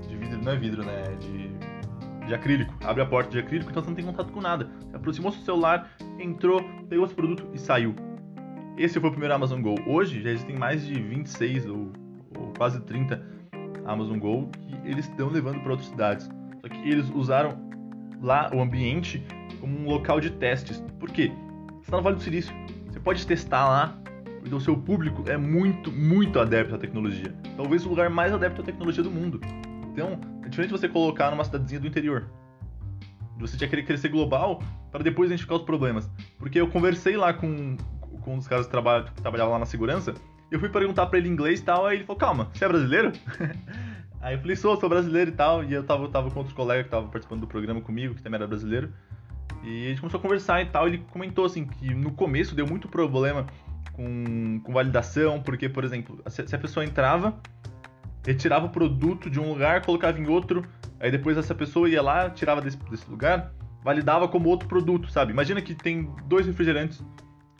de 0.07 0.17
vidro, 0.17 0.43
não 0.43 0.51
é 0.51 0.55
vidro, 0.55 0.83
né? 0.83 1.03
É 1.05 1.15
de, 1.15 2.25
de 2.25 2.33
acrílico. 2.33 2.73
Abre 2.83 3.03
a 3.03 3.05
porta 3.05 3.29
de 3.29 3.39
acrílico, 3.39 3.69
então 3.69 3.83
você 3.83 3.89
não 3.89 3.95
tem 3.95 4.05
contato 4.05 4.33
com 4.33 4.41
nada. 4.41 4.69
Você 4.89 4.95
aproximou 4.95 5.31
seu 5.31 5.43
celular, 5.43 5.91
entrou, 6.19 6.59
pegou 6.89 7.05
esse 7.05 7.13
produto 7.13 7.47
e 7.53 7.59
saiu. 7.59 7.95
Esse 8.77 9.00
foi 9.00 9.09
o 9.09 9.11
primeiro 9.11 9.35
Amazon 9.35 9.61
Go. 9.61 9.75
Hoje 9.85 10.23
já 10.23 10.31
existem 10.31 10.57
mais 10.57 10.83
de 10.83 11.00
26 11.00 11.67
ou, 11.67 11.91
ou 12.35 12.51
quase 12.57 12.81
30 12.81 13.23
Amazon 13.85 14.17
Go 14.17 14.50
eles 14.83 15.07
estão 15.07 15.29
levando 15.29 15.59
para 15.61 15.71
outras 15.71 15.89
cidades. 15.89 16.29
Só 16.61 16.69
que 16.69 16.77
eles 16.77 17.09
usaram 17.09 17.57
lá 18.21 18.50
o 18.53 18.61
ambiente 18.61 19.23
como 19.59 19.77
um 19.77 19.85
local 19.85 20.19
de 20.19 20.29
testes. 20.31 20.83
Por 21.00 21.09
quê? 21.09 21.31
Você 21.75 21.83
está 21.83 21.97
no 21.97 22.03
Vale 22.03 22.15
do 22.15 22.21
Silício. 22.21 22.53
Você 22.88 23.00
pode 23.00 23.25
testar 23.25 23.67
lá, 23.67 23.97
porque 24.39 24.53
o 24.53 24.59
seu 24.59 24.77
público 24.77 25.23
é 25.27 25.38
muito, 25.38 25.91
muito 25.91 26.39
adepto 26.39 26.75
à 26.75 26.77
tecnologia. 26.77 27.33
Talvez 27.55 27.85
o 27.85 27.89
lugar 27.89 28.09
mais 28.09 28.33
adepto 28.33 28.61
à 28.61 28.63
tecnologia 28.63 29.03
do 29.03 29.11
mundo. 29.11 29.39
Então, 29.91 30.19
é 30.43 30.50
diferente 30.50 30.71
você 30.71 30.88
colocar 30.88 31.31
numa 31.31 31.43
cidadezinha 31.43 31.79
do 31.79 31.88
interior. 31.88 32.29
Você 33.39 33.57
tinha 33.57 33.67
que 33.67 33.83
crescer 33.83 34.09
global 34.09 34.61
para 34.91 35.03
depois 35.03 35.29
identificar 35.29 35.55
os 35.55 35.63
problemas. 35.63 36.09
Porque 36.38 36.59
eu 36.59 36.67
conversei 36.67 37.17
lá 37.17 37.33
com, 37.33 37.75
com 38.21 38.35
um 38.35 38.38
dos 38.38 38.47
caras 38.47 38.65
que, 38.65 38.71
trabalha, 38.71 39.05
que 39.05 39.21
trabalhava 39.21 39.51
lá 39.51 39.59
na 39.59 39.65
segurança, 39.65 40.13
eu 40.51 40.59
fui 40.59 40.69
perguntar 40.69 41.05
para 41.07 41.17
ele 41.17 41.29
em 41.29 41.31
inglês 41.31 41.59
e 41.59 41.63
tal, 41.63 41.85
aí 41.85 41.97
ele 41.97 42.03
falou, 42.03 42.19
calma, 42.19 42.50
você 42.53 42.65
é 42.65 42.67
brasileiro? 42.67 43.11
Aí 44.21 44.35
eu 44.35 44.39
falei, 44.39 44.55
sou, 44.55 44.79
sou 44.79 44.87
brasileiro 44.87 45.31
e 45.31 45.33
tal. 45.33 45.63
E 45.63 45.73
eu 45.73 45.83
tava, 45.83 46.07
tava 46.09 46.29
com 46.29 46.39
outros 46.39 46.55
colegas 46.55 46.83
que 46.83 46.87
estavam 46.87 47.09
participando 47.09 47.41
do 47.41 47.47
programa 47.47 47.81
comigo, 47.81 48.13
que 48.13 48.21
também 48.21 48.37
era 48.37 48.47
brasileiro. 48.47 48.93
E 49.63 49.85
a 49.85 49.89
gente 49.89 50.01
começou 50.01 50.19
a 50.19 50.21
conversar 50.21 50.61
e 50.61 50.65
tal. 50.65 50.87
Ele 50.87 50.99
comentou 51.11 51.45
assim 51.45 51.65
que 51.65 51.93
no 51.93 52.11
começo 52.11 52.55
deu 52.55 52.67
muito 52.67 52.87
problema 52.87 53.47
com, 53.93 54.59
com 54.63 54.73
validação, 54.73 55.41
porque, 55.41 55.67
por 55.67 55.83
exemplo, 55.83 56.21
se, 56.27 56.47
se 56.47 56.55
a 56.55 56.59
pessoa 56.59 56.85
entrava, 56.85 57.39
retirava 58.25 58.65
o 58.65 58.69
produto 58.69 59.29
de 59.29 59.39
um 59.39 59.49
lugar, 59.49 59.83
colocava 59.83 60.19
em 60.19 60.27
outro, 60.27 60.63
aí 60.99 61.11
depois 61.11 61.37
essa 61.37 61.55
pessoa 61.55 61.89
ia 61.89 62.01
lá, 62.01 62.29
tirava 62.29 62.61
desse, 62.61 62.77
desse 62.77 63.09
lugar, 63.09 63.51
validava 63.83 64.27
como 64.27 64.49
outro 64.49 64.67
produto, 64.67 65.11
sabe? 65.11 65.31
Imagina 65.31 65.61
que 65.61 65.73
tem 65.73 66.09
dois 66.25 66.45
refrigerantes, 66.45 67.03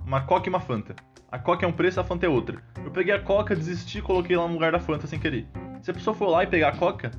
uma 0.06 0.22
Coca 0.22 0.48
e 0.48 0.50
uma 0.50 0.60
Fanta. 0.60 0.96
A 1.32 1.39
Coca 1.39 1.65
é 1.65 1.70
um 1.70 1.74
preço, 1.74 2.00
a 2.00 2.03
Fanta 2.03 2.25
é 2.25 2.30
outra. 2.30 2.62
Eu 2.84 2.91
peguei 2.91 3.13
a 3.13 3.20
Coca, 3.20 3.56
desisti 3.56 4.00
e 4.00 4.01
coloquei 4.01 4.36
lá 4.36 4.48
no 4.48 4.53
lugar 4.53 4.72
da 4.72 4.80
Fanta 4.80 5.08
sem 5.08 5.20
querer. 5.20 5.48
Se 5.82 5.92
a 5.92 5.94
pessoa 5.94 6.16
for 6.16 6.28
lá 6.28 6.44
e 6.44 6.48
pegar 6.48 6.70
a 6.70 6.78
Coca, 6.78 7.12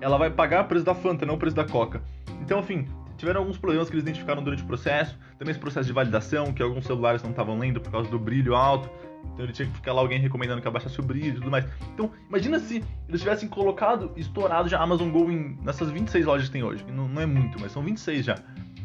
ela 0.00 0.16
vai 0.16 0.30
pagar 0.30 0.64
o 0.64 0.68
preço 0.68 0.84
da 0.84 0.94
Fanta, 0.94 1.26
não 1.26 1.34
o 1.34 1.38
preço 1.38 1.56
da 1.56 1.64
Coca. 1.64 2.02
Então, 2.40 2.60
enfim, 2.60 2.86
tiveram 3.16 3.40
alguns 3.40 3.58
problemas 3.58 3.90
que 3.90 3.96
eles 3.96 4.04
identificaram 4.04 4.42
durante 4.42 4.62
o 4.62 4.66
processo. 4.66 5.18
Também 5.38 5.50
esse 5.50 5.60
processo 5.60 5.86
de 5.86 5.92
validação, 5.92 6.52
que 6.52 6.62
alguns 6.62 6.86
celulares 6.86 7.22
não 7.22 7.30
estavam 7.30 7.58
lendo 7.58 7.80
por 7.80 7.90
causa 7.90 8.08
do 8.08 8.18
brilho 8.18 8.54
alto. 8.54 8.88
Então 9.32 9.44
ele 9.44 9.52
tinha 9.52 9.66
que 9.66 9.74
ficar 9.74 9.92
lá 9.92 10.00
alguém 10.00 10.20
recomendando 10.20 10.62
que 10.62 10.68
abaixasse 10.68 10.98
o 11.00 11.02
brilho 11.02 11.30
e 11.30 11.34
tudo 11.34 11.50
mais. 11.50 11.66
Então, 11.92 12.12
imagina 12.28 12.60
se 12.60 12.84
eles 13.08 13.20
tivessem 13.20 13.48
colocado, 13.48 14.12
estourado 14.16 14.68
já 14.68 14.80
Amazon 14.80 15.10
Go 15.10 15.30
em, 15.30 15.58
nessas 15.62 15.90
26 15.90 16.26
lojas 16.26 16.46
que 16.46 16.52
tem 16.52 16.62
hoje. 16.62 16.84
Não, 16.92 17.08
não 17.08 17.20
é 17.20 17.26
muito, 17.26 17.60
mas 17.60 17.72
são 17.72 17.82
26 17.82 18.24
já. 18.24 18.36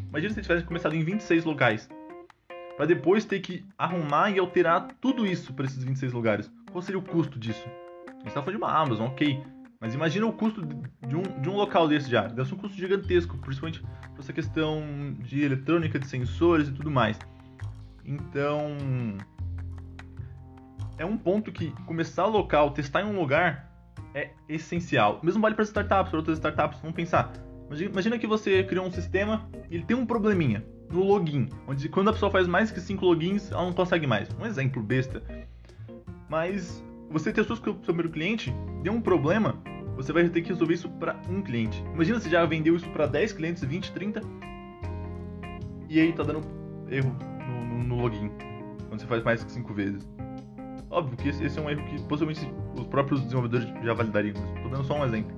Imagina 0.10 0.34
se 0.34 0.40
eles 0.40 0.48
tivessem 0.48 0.66
começado 0.66 0.96
em 0.96 1.04
26 1.04 1.46
locais. 1.46 1.88
para 2.76 2.88
depois 2.88 3.24
ter 3.24 3.40
que 3.40 3.64
arrumar 3.78 4.32
e 4.32 4.40
alterar 4.40 4.88
tudo 5.00 5.28
isso 5.28 5.54
para 5.54 5.66
esses 5.66 5.84
26 5.84 6.12
lugares. 6.12 6.52
Qual 6.72 6.82
seria 6.82 7.00
o 7.00 7.04
custo 7.04 7.38
disso? 7.38 7.68
A 8.24 8.26
gente 8.26 8.34
tá 8.34 8.42
falando 8.42 8.52
de 8.52 8.58
uma 8.58 8.72
Amazon, 8.72 9.08
ok. 9.08 9.44
Mas 9.80 9.94
imagina 9.94 10.26
o 10.26 10.32
custo 10.32 10.66
de 10.66 11.16
um, 11.16 11.22
de 11.42 11.50
um 11.50 11.56
local 11.58 11.90
desse 11.90 12.10
já. 12.10 12.26
Deve 12.28 12.48
ser 12.48 12.56
um 12.56 12.58
custo 12.58 12.78
gigantesco, 12.78 13.38
principalmente 13.38 13.82
por 13.82 14.20
essa 14.20 14.32
questão 14.32 14.82
de 15.20 15.44
eletrônica, 15.44 16.00
de 16.00 16.08
sensores 16.08 16.70
e 16.70 16.72
tudo 16.72 16.90
mais. 16.90 17.20
Então. 18.06 18.78
É 20.98 21.06
um 21.06 21.18
ponto 21.18 21.52
que 21.52 21.72
começar 21.86 22.26
local, 22.28 22.72
testar 22.72 23.02
em 23.02 23.06
um 23.06 23.20
lugar, 23.20 23.70
é 24.14 24.30
essencial. 24.48 25.20
Mesmo 25.22 25.42
vale 25.42 25.56
para 25.56 25.66
startups, 25.66 26.12
para 26.12 26.20
outras 26.20 26.38
startups. 26.38 26.80
Vamos 26.80 26.96
pensar. 26.96 27.34
Imagina 27.70 28.18
que 28.18 28.28
você 28.28 28.64
criou 28.64 28.86
um 28.86 28.92
sistema 28.92 29.50
e 29.70 29.76
ele 29.76 29.84
tem 29.84 29.98
um 29.98 30.06
probleminha 30.06 30.64
no 30.90 31.04
login, 31.04 31.50
onde 31.68 31.90
quando 31.90 32.10
a 32.10 32.14
pessoa 32.14 32.32
faz 32.32 32.48
mais 32.48 32.72
que 32.72 32.80
5 32.80 33.04
logins, 33.04 33.52
ela 33.52 33.64
não 33.64 33.74
consegue 33.74 34.06
mais. 34.06 34.30
Um 34.40 34.46
exemplo 34.46 34.82
besta. 34.82 35.24
Mas 36.30 36.84
você 37.14 37.32
testou 37.32 37.56
seu 37.56 37.76
primeiro 37.76 38.10
cliente, 38.10 38.52
deu 38.82 38.92
um 38.92 39.00
problema, 39.00 39.62
você 39.96 40.12
vai 40.12 40.28
ter 40.28 40.42
que 40.42 40.50
resolver 40.50 40.74
isso 40.74 40.90
para 40.90 41.16
um 41.30 41.44
cliente. 41.44 41.80
Imagina 41.94 42.20
se 42.20 42.28
já 42.28 42.44
vendeu 42.44 42.76
isso 42.76 42.90
para 42.90 43.06
10 43.06 43.34
clientes, 43.34 43.64
20, 43.64 43.92
30, 43.92 44.22
e 45.88 46.00
aí 46.00 46.12
tá 46.12 46.24
dando 46.24 46.42
erro 46.90 47.16
no, 47.48 47.66
no, 47.66 47.84
no 47.84 48.02
login. 48.02 48.32
quando 48.90 49.00
você 49.00 49.06
faz 49.06 49.24
mais 49.24 49.44
que 49.44 49.52
cinco 49.52 49.76
vezes. 49.76 50.10
Óbvio 50.90 51.16
que 51.16 51.30
esse, 51.30 51.44
esse 51.44 51.60
é 51.60 51.62
um 51.62 51.70
erro 51.70 51.86
que 51.86 52.02
possivelmente 52.04 52.52
os 52.76 52.88
próprios 52.88 53.22
desenvolvedores 53.22 53.68
já 53.84 53.94
validariam. 53.94 54.34
Estou 54.56 54.72
dando 54.72 54.84
só 54.84 55.00
um 55.00 55.06
exemplo. 55.06 55.38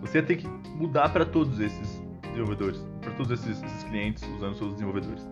Você 0.00 0.18
ia 0.18 0.24
ter 0.24 0.36
que 0.36 0.48
mudar 0.76 1.10
para 1.10 1.26
todos 1.26 1.60
esses 1.60 2.02
desenvolvedores, 2.22 2.78
para 3.02 3.12
todos 3.12 3.30
esses, 3.32 3.62
esses 3.62 3.82
clientes 3.84 4.26
usando 4.36 4.54
seus 4.54 4.72
desenvolvedores. 4.72 5.28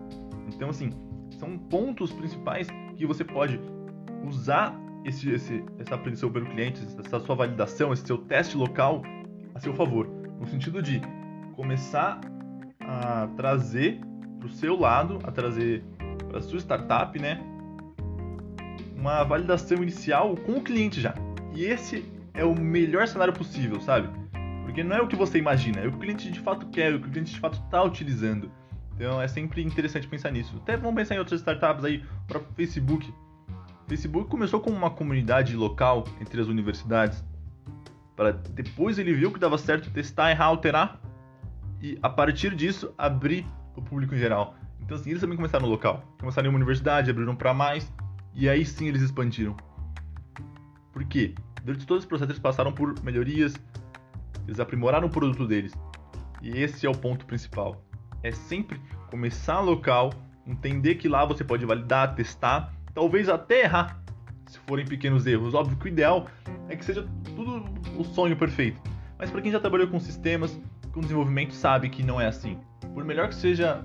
Então, 0.47 0.69
assim, 0.69 0.91
são 1.39 1.57
pontos 1.57 2.11
principais 2.11 2.67
que 2.95 3.05
você 3.05 3.23
pode 3.23 3.59
usar 4.23 4.82
esse, 5.05 5.29
esse, 5.29 5.63
essa 5.79 5.95
apreensão 5.95 6.31
pelo 6.31 6.45
cliente, 6.45 6.81
essa 6.99 7.19
sua 7.19 7.35
validação, 7.35 7.91
esse 7.91 8.05
seu 8.05 8.17
teste 8.17 8.57
local 8.57 9.01
a 9.53 9.59
seu 9.59 9.73
favor. 9.73 10.07
No 10.39 10.47
sentido 10.47 10.81
de 10.81 11.01
começar 11.55 12.19
a 12.79 13.27
trazer 13.35 13.99
para 14.39 14.47
o 14.47 14.49
seu 14.49 14.79
lado, 14.79 15.19
a 15.23 15.31
trazer 15.31 15.83
para 16.27 16.39
a 16.39 16.41
sua 16.41 16.59
startup, 16.59 17.17
né? 17.19 17.39
Uma 18.95 19.23
validação 19.23 19.81
inicial 19.81 20.35
com 20.37 20.53
o 20.53 20.61
cliente 20.61 20.99
já. 20.99 21.13
E 21.53 21.63
esse 21.63 22.05
é 22.33 22.43
o 22.43 22.55
melhor 22.55 23.07
cenário 23.07 23.33
possível, 23.33 23.79
sabe? 23.79 24.09
Porque 24.63 24.83
não 24.83 24.95
é 24.95 25.01
o 25.01 25.07
que 25.07 25.15
você 25.15 25.37
imagina, 25.37 25.81
é 25.81 25.87
o 25.87 25.91
que 25.91 25.97
o 25.97 25.99
cliente 25.99 26.31
de 26.31 26.39
fato 26.39 26.67
quer, 26.67 26.91
é 26.91 26.95
o 26.95 26.99
que 26.99 27.07
o 27.07 27.11
cliente 27.11 27.33
de 27.33 27.39
fato 27.39 27.61
está 27.63 27.83
utilizando. 27.83 28.51
Então 28.95 29.21
é 29.21 29.27
sempre 29.27 29.61
interessante 29.63 30.07
pensar 30.07 30.31
nisso. 30.31 30.55
Até 30.61 30.77
vamos 30.77 30.95
pensar 30.95 31.15
em 31.15 31.19
outras 31.19 31.39
startups 31.41 31.83
aí, 31.83 32.03
o 32.23 32.27
próprio 32.27 32.53
Facebook. 32.55 33.13
Facebook 33.87 34.29
começou 34.29 34.59
com 34.59 34.69
uma 34.69 34.89
comunidade 34.89 35.55
local 35.55 36.05
entre 36.21 36.39
as 36.41 36.47
universidades, 36.47 37.23
para 38.15 38.31
depois 38.31 38.97
ele 38.97 39.13
viu 39.13 39.31
que 39.31 39.39
dava 39.39 39.57
certo 39.57 39.89
testar, 39.91 40.31
errar, 40.31 40.45
alterar 40.45 40.99
e 41.81 41.97
a 42.01 42.09
partir 42.09 42.55
disso 42.55 42.93
abrir 42.97 43.45
o 43.75 43.81
público 43.81 44.15
em 44.15 44.17
geral. 44.17 44.55
Então 44.81 44.97
assim, 44.97 45.09
eles 45.09 45.21
também 45.21 45.35
começaram 45.35 45.65
no 45.65 45.71
local. 45.71 46.03
Começaram 46.19 46.47
em 46.47 46.49
uma 46.49 46.57
universidade, 46.57 47.09
abriram 47.09 47.35
para 47.35 47.53
mais 47.53 47.91
e 48.33 48.47
aí 48.47 48.65
sim 48.65 48.87
eles 48.87 49.01
expandiram. 49.01 49.55
Por 50.91 51.03
quê? 51.05 51.33
Durante 51.63 51.85
todo 51.85 51.97
esse 51.97 52.07
processo 52.07 52.31
eles 52.31 52.41
passaram 52.41 52.71
por 52.71 53.01
melhorias, 53.03 53.55
eles 54.47 54.59
aprimoraram 54.59 55.07
o 55.07 55.09
produto 55.09 55.47
deles. 55.47 55.73
E 56.41 56.49
esse 56.49 56.85
é 56.85 56.89
o 56.89 56.97
ponto 56.97 57.25
principal. 57.25 57.83
É 58.21 58.31
sempre 58.31 58.79
começar 59.09 59.59
local, 59.59 60.11
entender 60.45 60.95
que 60.95 61.07
lá 61.07 61.25
você 61.25 61.43
pode 61.43 61.65
validar, 61.65 62.15
testar, 62.15 62.73
talvez 62.93 63.29
até 63.29 63.63
errar, 63.63 64.01
se 64.45 64.59
forem 64.59 64.85
pequenos 64.85 65.25
erros. 65.25 65.53
Óbvio 65.53 65.77
que 65.77 65.85
o 65.85 65.87
ideal 65.87 66.27
é 66.69 66.75
que 66.75 66.85
seja 66.85 67.07
tudo 67.35 67.65
o 67.97 68.03
sonho 68.03 68.35
perfeito. 68.35 68.81
Mas 69.17 69.31
para 69.31 69.41
quem 69.41 69.51
já 69.51 69.59
trabalhou 69.59 69.87
com 69.87 69.99
sistemas, 69.99 70.59
com 70.91 71.01
desenvolvimento, 71.01 71.53
sabe 71.53 71.89
que 71.89 72.03
não 72.03 72.19
é 72.19 72.27
assim. 72.27 72.57
Por 72.93 73.03
melhor 73.03 73.29
que 73.29 73.35
seja 73.35 73.83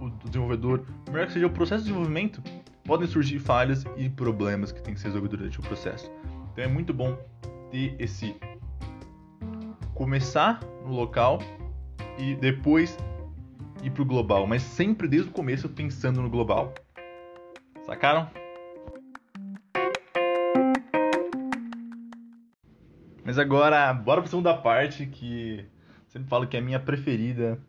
o, 0.00 0.10
desenvolvedor, 0.24 0.80
por 1.04 1.12
melhor 1.12 1.26
que 1.26 1.32
seja 1.32 1.46
o 1.46 1.50
processo 1.50 1.84
de 1.84 1.88
desenvolvimento, 1.88 2.42
podem 2.84 3.06
surgir 3.06 3.38
falhas 3.38 3.84
e 3.96 4.08
problemas 4.08 4.72
que 4.72 4.82
tem 4.82 4.94
que 4.94 5.00
ser 5.00 5.08
resolvidos 5.08 5.38
durante 5.38 5.58
o 5.60 5.62
processo. 5.62 6.10
Então 6.52 6.64
é 6.64 6.68
muito 6.68 6.94
bom 6.94 7.16
ter 7.70 7.94
esse 7.98 8.34
começar 9.94 10.60
no 10.84 10.92
local 10.92 11.40
e 12.18 12.34
depois 12.36 12.96
ir 13.82 13.90
para 13.90 14.02
o 14.02 14.06
global, 14.06 14.46
mas 14.46 14.62
sempre 14.62 15.06
desde 15.06 15.28
o 15.28 15.32
começo 15.32 15.68
pensando 15.68 16.22
no 16.22 16.30
global. 16.30 16.72
Sacaram? 17.90 18.30
Mas 23.24 23.36
agora, 23.36 23.92
bora 23.92 24.20
para 24.20 24.30
segunda 24.30 24.56
parte 24.56 25.06
que 25.06 25.66
sempre 26.06 26.28
falo 26.28 26.46
que 26.46 26.56
é 26.56 26.60
a 26.60 26.62
minha 26.62 26.78
preferida. 26.78 27.60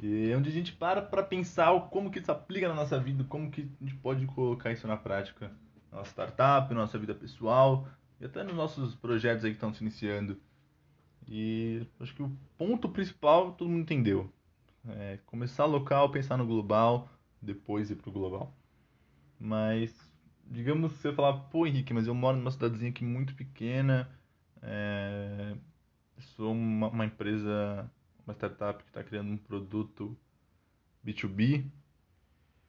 E 0.00 0.32
é 0.32 0.36
onde 0.36 0.48
a 0.50 0.52
gente 0.52 0.72
para 0.72 1.00
para 1.00 1.22
pensar 1.22 1.72
como 1.82 2.10
que 2.10 2.18
isso 2.18 2.32
aplica 2.32 2.66
na 2.66 2.74
nossa 2.74 2.98
vida, 2.98 3.22
como 3.28 3.48
que 3.48 3.70
a 3.80 3.84
gente 3.84 3.94
pode 3.98 4.26
colocar 4.26 4.72
isso 4.72 4.88
na 4.88 4.96
prática 4.96 5.52
na 5.92 5.98
nossa 5.98 6.10
startup, 6.10 6.74
na 6.74 6.80
nossa 6.80 6.98
vida 6.98 7.14
pessoal 7.14 7.86
e 8.20 8.24
até 8.24 8.42
nos 8.42 8.56
nossos 8.56 8.96
projetos 8.96 9.44
aí 9.44 9.52
que 9.52 9.56
estão 9.56 9.72
se 9.72 9.84
iniciando. 9.84 10.36
E 11.28 11.86
acho 12.00 12.12
que 12.12 12.24
o 12.24 12.36
ponto 12.58 12.88
principal 12.88 13.52
todo 13.52 13.70
mundo 13.70 13.82
entendeu. 13.82 14.28
É 14.84 15.20
começar 15.26 15.64
local, 15.64 16.10
pensar 16.10 16.36
no 16.36 16.44
global, 16.44 17.08
depois 17.40 17.88
ir 17.88 17.94
pro 17.94 18.10
global. 18.10 18.52
Mas, 19.38 19.94
digamos 20.46 20.92
você 20.92 21.12
falar, 21.12 21.34
pô 21.50 21.66
Henrique, 21.66 21.92
mas 21.92 22.06
eu 22.06 22.14
moro 22.14 22.36
numa 22.36 22.50
cidadezinha 22.50 22.90
aqui 22.90 23.04
muito 23.04 23.34
pequena, 23.34 24.08
é, 24.62 25.54
sou 26.36 26.52
uma, 26.52 26.88
uma 26.88 27.04
empresa, 27.04 27.90
uma 28.26 28.34
startup 28.34 28.82
que 28.82 28.90
está 28.90 29.02
criando 29.02 29.30
um 29.30 29.36
produto 29.36 30.16
B2B, 31.04 31.64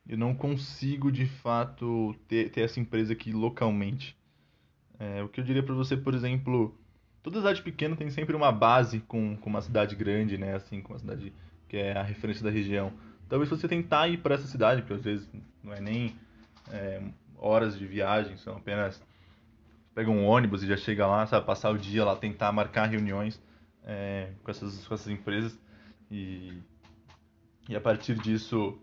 eu 0.08 0.17
não 0.17 0.36
consigo 0.36 1.12
de 1.12 1.25
fato 1.25 2.15
ter, 2.28 2.51
ter 2.51 2.62
essa 2.62 2.80
empresa 2.80 3.13
aqui 3.13 3.32
localmente. 3.32 4.15
É, 4.99 5.23
o 5.23 5.30
que 5.30 5.39
eu 5.39 5.43
diria 5.43 5.63
para 5.63 5.73
você, 5.73 5.97
por 5.97 6.13
exemplo, 6.13 6.78
toda 7.23 7.39
cidade 7.39 7.62
pequena 7.62 7.95
tem 7.95 8.10
sempre 8.10 8.36
uma 8.36 8.51
base 8.51 8.99
com, 8.99 9.36
com 9.38 9.49
uma 9.49 9.62
cidade 9.62 9.95
grande, 9.95 10.38
né? 10.38 10.56
Assim, 10.56 10.82
com 10.82 10.93
uma 10.93 10.99
cidade 10.99 11.34
que 11.67 11.78
é 11.78 11.97
a 11.97 12.04
referência 12.04 12.43
da 12.43 12.51
região. 12.51 12.93
Talvez 13.28 13.49
você 13.49 13.67
tentar 13.67 14.08
ir 14.08 14.19
para 14.19 14.36
essa 14.36 14.45
cidade, 14.47 14.84
que 14.84 14.93
às 14.93 15.01
vezes 15.01 15.28
não 15.63 15.73
é 15.73 15.82
nem 15.82 16.15
é, 16.71 17.01
horas 17.38 17.78
de 17.78 17.86
viagem, 17.86 18.38
são 18.38 18.58
apenas 18.58 19.01
pega 19.93 20.12
um 20.12 20.25
ônibus 20.25 20.62
e 20.62 20.67
já 20.67 20.75
chega 20.75 21.08
lá, 21.08 21.25
sabe, 21.25 21.45
passar 21.45 21.71
o 21.71 21.78
dia 21.78 22.04
lá, 22.04 22.15
tentar 22.15 22.51
marcar 22.51 22.86
reuniões 22.86 23.41
é, 23.84 24.32
com, 24.43 24.51
essas, 24.51 24.86
com 24.86 24.93
essas 24.93 25.08
empresas 25.08 25.58
e, 26.12 26.62
e 27.69 27.75
a 27.75 27.82
partir 27.82 28.15
disso 28.15 28.78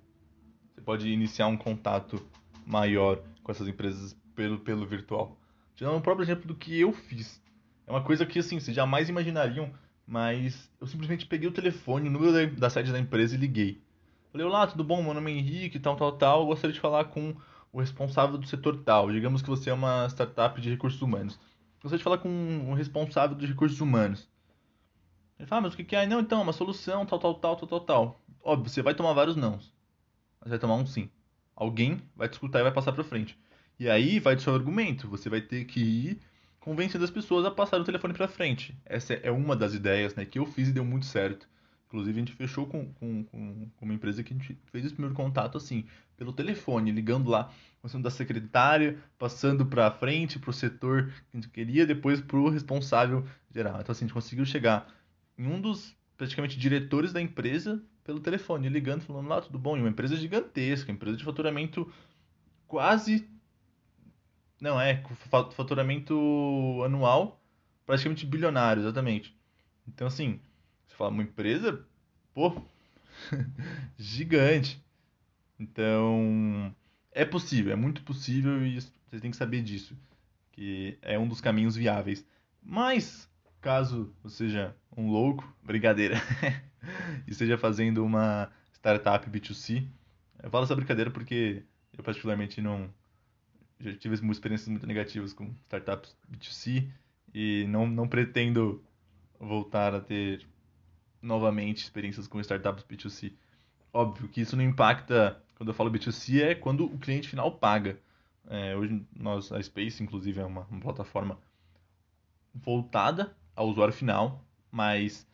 você 0.73 0.81
pode 0.81 1.09
iniciar 1.09 1.49
um 1.49 1.57
contato 1.57 2.25
maior 2.67 3.23
com 3.43 3.53
essas 3.53 3.69
empresas 3.69 4.17
pelo, 4.35 4.59
pelo 4.61 4.87
virtual. 4.87 5.37
Te 5.77 5.85
dando 5.85 5.97
um 5.97 6.01
próprio 6.01 6.25
exemplo 6.25 6.47
do 6.47 6.55
que 6.55 6.81
eu 6.81 6.93
fiz. 6.93 7.43
É 7.87 7.91
uma 7.91 8.03
coisa 8.03 8.25
que, 8.25 8.39
assim, 8.39 8.59
vocês 8.59 8.75
jamais 8.75 9.09
imaginariam, 9.09 9.71
mas 10.07 10.71
eu 10.81 10.87
simplesmente 10.87 11.27
peguei 11.27 11.49
o 11.49 11.53
telefone, 11.53 12.09
o 12.09 12.13
número 12.13 12.33
da, 12.33 12.45
da 12.59 12.71
sede 12.71 12.93
da 12.93 12.99
empresa 12.99 13.35
e 13.35 13.39
liguei. 13.39 13.83
Falei, 14.31 14.47
olá, 14.47 14.67
tudo 14.67 14.83
bom? 14.83 15.03
Meu 15.03 15.13
nome 15.13 15.33
é 15.33 15.37
Henrique, 15.37 15.79
tal, 15.79 15.97
tal, 15.97 16.13
tal. 16.13 16.41
Eu 16.41 16.47
gostaria 16.47 16.73
de 16.73 16.81
falar 16.81 17.05
com 17.07 17.35
o 17.73 17.81
responsável 17.81 18.37
do 18.37 18.47
setor 18.47 18.83
tal. 18.85 19.11
Digamos 19.11 19.43
que 19.43 19.49
você 19.49 19.71
é 19.71 19.73
uma 19.73 20.07
startup 20.09 20.61
de 20.61 20.71
recursos 20.71 21.01
humanos. 21.01 21.41
Gostaria 21.81 21.99
de 21.99 22.05
falar 22.05 22.19
com 22.19 22.71
o 22.71 22.75
responsável 22.75 23.37
dos 23.37 23.49
recursos 23.49 23.81
humanos. 23.81 24.29
Ele 25.39 25.49
fala, 25.49 25.61
ah, 25.61 25.63
mas 25.63 25.75
o 25.75 25.77
que 25.77 25.97
é? 25.97 26.07
Não, 26.07 26.21
então, 26.21 26.43
uma 26.43 26.53
solução, 26.53 27.05
tal, 27.05 27.19
tal, 27.19 27.35
tal, 27.35 27.57
tal, 27.57 27.69
tal, 27.69 27.81
tal. 27.81 28.23
Óbvio, 28.45 28.71
você 28.71 28.83
vai 28.83 28.95
tomar 28.95 29.13
vários 29.15 29.35
nãos. 29.35 29.75
Mas 30.41 30.51
vai 30.51 30.59
tomar 30.59 30.77
um 30.77 30.87
sim. 30.87 31.11
Alguém 31.57 32.01
vai 32.15 32.29
te 32.29 32.35
escutar 32.35 32.61
e 32.61 32.63
vai 32.63 32.73
passar 32.73 32.93
pra 32.93 33.03
frente. 33.03 33.37
E 33.79 33.89
aí 33.89 34.21
vai 34.21 34.37
do 34.37 34.43
seu 34.43 34.55
argumento. 34.55 35.09
Você 35.09 35.29
vai 35.29 35.41
ter 35.41 35.65
que 35.65 35.81
ir 35.81 36.21
convencendo 36.61 37.05
as 37.05 37.11
pessoas 37.11 37.45
a 37.45 37.51
passar 37.51 37.81
o 37.81 37.85
telefone 37.85 38.15
para 38.15 38.29
frente. 38.29 38.77
Essa 38.85 39.15
é 39.15 39.31
uma 39.31 39.57
das 39.57 39.75
ideias 39.75 40.15
né, 40.15 40.25
que 40.25 40.39
eu 40.39 40.47
fiz 40.47 40.69
e 40.69 40.73
deu 40.73 40.85
muito 40.85 41.07
certo. 41.07 41.49
Inclusive, 41.89 42.17
a 42.17 42.25
gente 42.25 42.33
fechou 42.33 42.67
com, 42.67 42.93
com, 42.95 43.25
com, 43.25 43.71
uma 43.81 43.93
empresa 43.93 44.23
que 44.23 44.33
a 44.33 44.37
gente 44.37 44.59
fez 44.71 44.85
esse 44.85 44.95
primeiro 44.95 45.15
contato 45.15 45.59
assim, 45.59 45.85
pelo 46.23 46.33
telefone, 46.33 46.93
ligando 46.93 47.29
lá, 47.29 47.51
começando 47.81 48.05
da 48.05 48.11
secretária, 48.11 48.97
passando 49.19 49.67
para 49.67 49.91
frente, 49.91 50.39
para 50.39 50.51
o 50.51 50.53
setor 50.53 51.07
que 51.07 51.37
a 51.37 51.37
gente 51.37 51.49
queria, 51.49 51.85
depois 51.85 52.21
para 52.21 52.37
o 52.37 52.49
responsável 52.49 53.27
geral. 53.53 53.81
Então, 53.81 53.91
assim, 53.91 54.05
a 54.05 54.07
gente 54.07 54.15
conseguiu 54.15 54.47
chegar 54.47 54.87
em 55.37 55.49
um 55.49 55.61
dos, 55.61 55.97
praticamente, 56.17 56.57
diretores 56.57 57.13
da 57.13 57.21
empresa 57.21 57.83
pelo 58.05 58.21
telefone, 58.21 58.69
ligando, 58.69 59.03
falando 59.03 59.29
lá, 59.29 59.41
tudo 59.41 59.59
bom? 59.59 59.77
E 59.77 59.81
uma 59.81 59.89
empresa 59.89 60.17
gigantesca, 60.17 60.93
empresa 60.93 61.17
de 61.17 61.25
faturamento 61.25 61.93
quase 62.69 63.29
não, 64.61 64.81
é, 64.81 65.03
faturamento 65.57 66.15
anual 66.85 67.43
praticamente 67.85 68.25
bilionário, 68.25 68.83
exatamente. 68.83 69.37
Então, 69.89 70.07
assim, 70.07 70.39
você 70.87 70.95
fala 70.95 71.11
uma 71.11 71.25
empresa, 71.25 71.85
pô, 72.33 72.63
gigante. 73.99 74.81
Então, 75.63 76.75
é 77.13 77.25
possível, 77.25 77.73
é 77.73 77.77
muito 77.77 78.03
possível 78.03 78.67
e 78.67 78.81
vocês 78.81 79.23
têm 79.23 79.31
que 79.31 79.37
saber 79.37 79.63
disso, 79.63 79.97
que 80.51 80.99
é 81.01 81.17
um 81.17 81.29
dos 81.29 81.41
caminhos 81.41 81.77
viáveis. 81.77 82.27
Mas, 82.61 83.31
caso 83.61 84.13
você 84.25 84.49
seja 84.49 84.77
um 84.97 85.09
louco, 85.09 85.45
brincadeira, 85.63 86.17
e 87.27 87.31
esteja 87.31 87.57
fazendo 87.57 88.05
uma 88.05 88.51
startup 88.75 89.31
B2C, 89.31 89.87
eu 90.43 90.51
falo 90.51 90.65
essa 90.65 90.75
brincadeira 90.75 91.13
porque 91.13 91.63
eu 91.97 92.03
particularmente 92.03 92.61
não 92.61 92.93
já 93.79 93.95
tive 93.97 94.15
experiências 94.15 94.69
muito 94.69 94.87
negativas 94.87 95.33
com 95.33 95.55
startups 95.67 96.17
B2C 96.31 96.89
e 97.33 97.67
não, 97.69 97.87
não 97.87 98.09
pretendo 98.09 98.83
voltar 99.39 99.95
a 99.95 100.01
ter 100.01 100.45
novamente 101.21 101.85
experiências 101.85 102.27
com 102.27 102.41
startups 102.41 102.85
B2C. 102.85 103.33
Óbvio 103.93 104.29
que 104.29 104.41
isso 104.41 104.57
não 104.57 104.65
impacta, 104.65 105.41
quando 105.63 105.69
eu 105.69 105.75
falo 105.75 105.93
B2C, 105.93 106.43
é 106.43 106.55
quando 106.57 106.85
o 106.87 106.99
cliente 106.99 107.29
final 107.29 107.53
paga. 107.53 107.97
É, 108.49 108.75
hoje 108.75 109.07
nós, 109.15 109.53
a 109.53 109.63
Space, 109.63 110.03
inclusive, 110.03 110.41
é 110.41 110.45
uma, 110.45 110.63
uma 110.63 110.81
plataforma 110.81 111.39
voltada 112.53 113.37
ao 113.55 113.69
usuário 113.69 113.95
final, 113.95 114.45
mas 114.73 115.25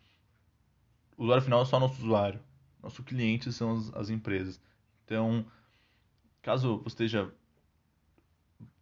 o 1.17 1.23
usuário 1.23 1.43
final 1.43 1.63
é 1.63 1.65
só 1.65 1.81
nosso 1.81 2.03
usuário. 2.03 2.41
Nosso 2.83 3.03
cliente 3.03 3.51
são 3.51 3.79
as, 3.79 3.95
as 3.95 4.11
empresas. 4.11 4.61
Então, 5.07 5.47
caso 6.43 6.77
você 6.81 6.89
esteja 6.89 7.33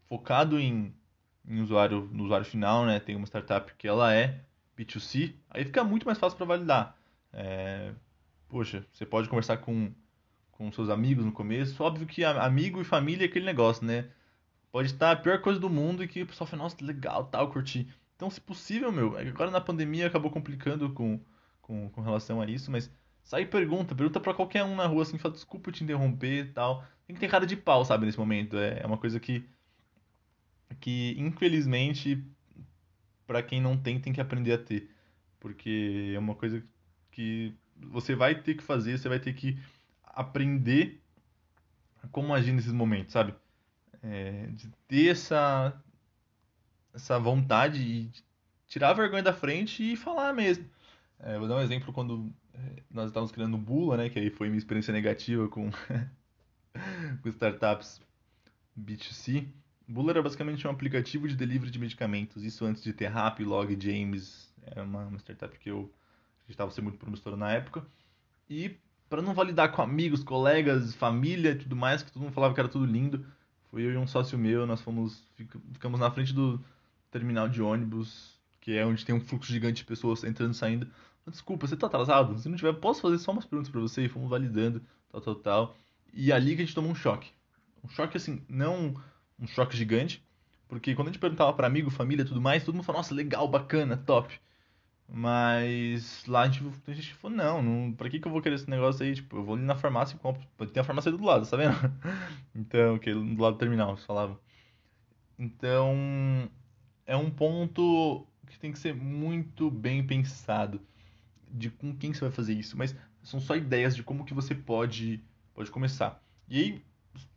focado 0.09 0.59
em, 0.59 0.93
em 1.47 1.61
usuário, 1.61 2.11
no 2.13 2.25
usuário 2.25 2.45
final, 2.45 2.85
né? 2.85 2.99
Tem 2.99 3.15
uma 3.15 3.27
startup 3.27 3.73
que 3.75 3.87
ela 3.87 4.13
é 4.13 4.45
B2C, 4.77 5.33
aí 5.49 5.65
fica 5.65 5.85
muito 5.85 6.07
mais 6.07 6.19
fácil 6.19 6.37
para 6.37 6.47
validar. 6.47 6.99
É, 7.33 7.95
poxa, 8.49 8.85
você 8.93 9.07
pode 9.07 9.29
conversar 9.29 9.59
com, 9.59 9.93
com 10.57 10.73
seus 10.73 10.89
amigos 10.89 11.25
no 11.25 11.33
começo. 11.33 11.83
Óbvio 11.83 12.07
que 12.07 12.25
amigo 12.25 12.81
e 12.81 12.85
família 12.85 13.25
é 13.25 13.29
aquele 13.29 13.45
negócio, 13.45 13.85
né? 13.85 14.09
Pode 14.73 14.89
estar 14.89 15.13
a 15.13 15.17
pior 15.17 15.41
coisa 15.41 15.61
do 15.61 15.71
mundo 15.71 16.03
e 16.03 16.09
que 16.09 16.23
o 16.23 16.27
pessoal 16.27 16.47
fala, 16.47 16.63
nossa, 16.65 16.77
legal, 16.85 17.25
tal, 17.25 17.51
curti. 17.51 17.89
Então, 18.15 18.31
se 18.31 18.41
possível, 18.41 18.91
meu, 18.91 19.17
agora 19.17 19.51
na 19.51 19.61
pandemia 19.61 20.07
acabou 20.07 20.31
complicando 20.31 20.91
com, 20.91 21.21
com, 21.61 21.89
com 21.91 22.01
relação 22.01 22.41
a 22.41 22.47
isso, 22.47 22.71
mas 22.71 22.91
sai 23.23 23.43
e 23.43 23.47
pergunta, 23.47 23.95
pergunta 23.95 24.21
para 24.21 24.35
qualquer 24.35 24.65
um 24.65 24.75
na 24.75 24.87
rua 24.87 25.03
assim, 25.03 25.19
fala, 25.19 25.35
desculpa 25.35 25.71
te 25.71 25.85
interromper 25.85 26.47
e 26.47 26.53
tal. 26.53 26.85
Tem 27.07 27.15
que 27.15 27.21
ter 27.21 27.29
cara 27.29 27.47
de 27.47 27.57
pau, 27.57 27.85
sabe, 27.85 28.07
nesse 28.07 28.19
momento. 28.19 28.57
É, 28.57 28.81
é 28.83 28.87
uma 28.87 28.99
coisa 28.99 29.21
que, 29.21 29.45
que 30.81 31.15
infelizmente, 31.19 32.25
para 33.27 33.43
quem 33.43 33.61
não 33.61 33.77
tem, 33.77 34.01
tem 34.01 34.13
que 34.13 34.21
aprender 34.21 34.53
a 34.53 34.59
ter. 34.59 34.91
Porque 35.39 36.13
é 36.15 36.19
uma 36.19 36.35
coisa 36.35 36.63
que 37.11 37.55
você 37.77 38.15
vai 38.15 38.35
ter 38.35 38.55
que 38.55 38.63
fazer, 38.63 38.99
você 38.99 39.09
vai 39.09 39.21
ter 39.21 39.35
que 39.35 39.59
aprender 40.17 41.03
como 42.11 42.35
agir 42.35 42.53
nesses 42.53 42.73
momentos, 42.73 43.13
sabe? 43.13 43.35
É, 44.03 44.47
de 44.47 44.69
ter 44.89 45.09
essa, 45.09 45.79
essa 46.95 47.19
vontade 47.19 47.83
e 47.83 48.11
tirar 48.67 48.91
a 48.91 48.95
vergonha 48.95 49.23
da 49.23 49.35
frente 49.35 49.93
e 49.93 49.97
falar 49.97 50.33
mesmo. 50.33 50.65
É, 51.21 51.39
vou 51.39 51.47
dar 51.47 51.57
um 51.57 51.61
exemplo 51.61 51.93
quando 51.93 52.33
é, 52.55 52.83
nós 52.91 53.09
estávamos 53.09 53.31
criando 53.33 53.59
Bula, 53.59 53.97
né? 53.97 54.09
Que 54.09 54.19
aí 54.19 54.31
foi 54.31 54.49
minha 54.49 54.59
experiência 54.59 54.93
negativa 54.93 55.49
com, 55.49 55.71
com 57.23 57.29
startups 57.29 58.01
B2C. 58.79 59.47
Bula 59.87 60.13
era 60.13 60.23
basicamente 60.23 60.67
um 60.67 60.71
aplicativo 60.71 61.29
de 61.29 61.37
delivery 61.37 61.71
de 61.71 61.79
medicamentos. 61.79 62.43
Isso 62.43 62.65
antes 62.65 62.83
de 62.83 62.93
ter 62.93 63.11
Rap, 63.11 63.43
Log, 63.45 63.77
James. 63.81 64.53
Era 64.63 64.83
uma, 64.83 65.05
uma 65.05 65.19
startup 65.19 65.57
que 65.59 65.71
eu 65.71 65.93
estava 66.49 66.71
sendo 66.71 66.85
muito 66.85 66.99
promissora 66.99 67.37
na 67.37 67.53
época. 67.53 67.87
E 68.49 68.77
para 69.09 69.23
não 69.23 69.35
validar 69.35 69.73
com 69.73 69.83
amigos, 69.83 70.23
colegas, 70.23 70.95
família 70.95 71.53
e 71.53 71.57
tudo 71.57 71.77
mais, 71.77 72.03
que 72.03 72.11
todo 72.11 72.23
mundo 72.23 72.33
falava 72.33 72.55
que 72.55 72.61
era 72.61 72.69
tudo 72.69 72.85
lindo, 72.85 73.25
foi 73.71 73.83
eu 73.83 73.93
e 73.93 73.97
um 73.97 74.07
sócio 74.07 74.39
meu, 74.39 74.67
nós 74.67 74.81
fomos 74.81 75.23
ficamos 75.73 76.01
na 76.01 76.11
frente 76.11 76.33
do 76.33 76.61
terminal 77.11 77.49
de 77.49 77.63
ônibus, 77.63 78.35
que 78.61 78.77
é 78.77 78.85
onde 78.85 79.05
tem 79.05 79.15
um 79.15 79.21
fluxo 79.21 79.53
gigante 79.53 79.83
de 79.83 79.85
pessoas 79.85 80.25
entrando 80.25 80.53
e 80.53 80.57
saindo. 80.57 80.89
Desculpa, 81.27 81.67
você 81.67 81.77
tá 81.77 81.87
atrasado? 81.87 82.39
Se 82.39 82.49
não 82.49 82.57
tiver, 82.57 82.73
posso 82.75 83.01
fazer 83.01 83.19
só 83.19 83.33
umas 83.33 83.45
perguntas 83.45 83.71
para 83.71 83.81
você? 83.81 84.05
E 84.05 84.09
fomos 84.09 84.31
validando, 84.31 84.81
tal, 85.11 85.21
tal, 85.21 85.35
tal. 85.35 85.77
E 86.15 86.33
ali 86.33 86.55
que 86.55 86.63
a 86.63 86.65
gente 86.65 86.75
tomou 86.75 86.91
um 86.91 86.95
choque. 86.95 87.31
Um 87.83 87.89
choque, 87.89 88.17
assim, 88.17 88.43
não 88.49 88.95
um 89.39 89.47
choque 89.47 89.77
gigante, 89.77 90.23
porque 90.69 90.95
quando 90.95 91.09
a 91.09 91.11
gente 91.13 91.21
perguntava 91.21 91.53
para 91.53 91.67
amigo, 91.67 91.91
família 91.91 92.25
tudo 92.25 92.41
mais, 92.41 92.65
todo 92.65 92.75
mundo 92.75 92.85
falava, 92.85 93.01
nossa, 93.01 93.15
legal, 93.15 93.47
bacana, 93.49 93.97
top. 93.97 94.41
Mas 95.09 96.25
lá 96.27 96.43
a 96.43 96.49
gente, 96.49 96.65
a 96.87 96.93
gente 96.93 97.15
falou, 97.15 97.37
não, 97.37 97.63
não, 97.63 97.93
pra 97.93 98.11
que, 98.11 98.19
que 98.19 98.27
eu 98.27 98.33
vou 98.33 98.43
querer 98.43 98.57
esse 98.57 98.69
negócio 98.69 99.05
aí? 99.05 99.15
Tipo, 99.15 99.37
eu 99.37 99.45
vou 99.45 99.55
ali 99.55 99.65
na 99.65 99.77
farmácia 99.77 100.17
e 100.17 100.19
compro. 100.19 100.43
Tem 100.67 100.81
a 100.81 100.85
farmácia 100.85 101.13
do 101.13 101.25
lado, 101.25 101.49
tá 101.49 101.57
vendo? 101.57 101.75
Então, 102.55 102.99
que 102.99 103.13
do 103.13 103.43
lado 103.43 103.55
do 103.55 103.59
terminal, 103.59 103.91
eles 103.91 104.05
falavam. 104.05 104.39
Então, 105.39 106.51
é 107.07 107.17
um 107.17 107.31
ponto 107.31 108.27
que 108.49 108.59
tem 108.59 108.73
que 108.73 108.79
ser 108.79 108.95
muito 108.95 109.71
bem 109.71 110.05
pensado 110.07 110.81
de 111.51 111.71
com 111.71 111.95
quem 111.95 112.13
você 112.13 112.21
vai 112.21 112.31
fazer 112.31 112.55
isso, 112.55 112.77
mas 112.77 112.95
são 113.23 113.41
só 113.41 113.57
ideias 113.57 113.95
de 113.95 114.03
como 114.03 114.25
que 114.25 114.35
você 114.35 114.55
pode 114.55 115.23
pode 115.55 115.71
começar. 115.71 116.23
E 116.49 116.59
aí 116.59 116.83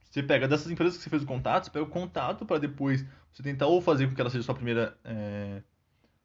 você 0.09 0.23
pega 0.23 0.47
dessas 0.47 0.71
empresas 0.71 0.97
que 0.97 1.03
você 1.03 1.09
fez 1.09 1.23
o 1.23 1.25
contato, 1.25 1.65
você 1.65 1.71
pega 1.71 1.85
o 1.85 1.89
contato 1.89 2.45
para 2.45 2.59
depois 2.59 3.05
você 3.31 3.43
tentar 3.43 3.67
ou 3.67 3.81
fazer 3.81 4.07
com 4.07 4.15
que 4.15 4.21
ela 4.21 4.29
seja 4.29 4.43
sua 4.43 4.55
primeira 4.55 4.97
é, 5.03 5.61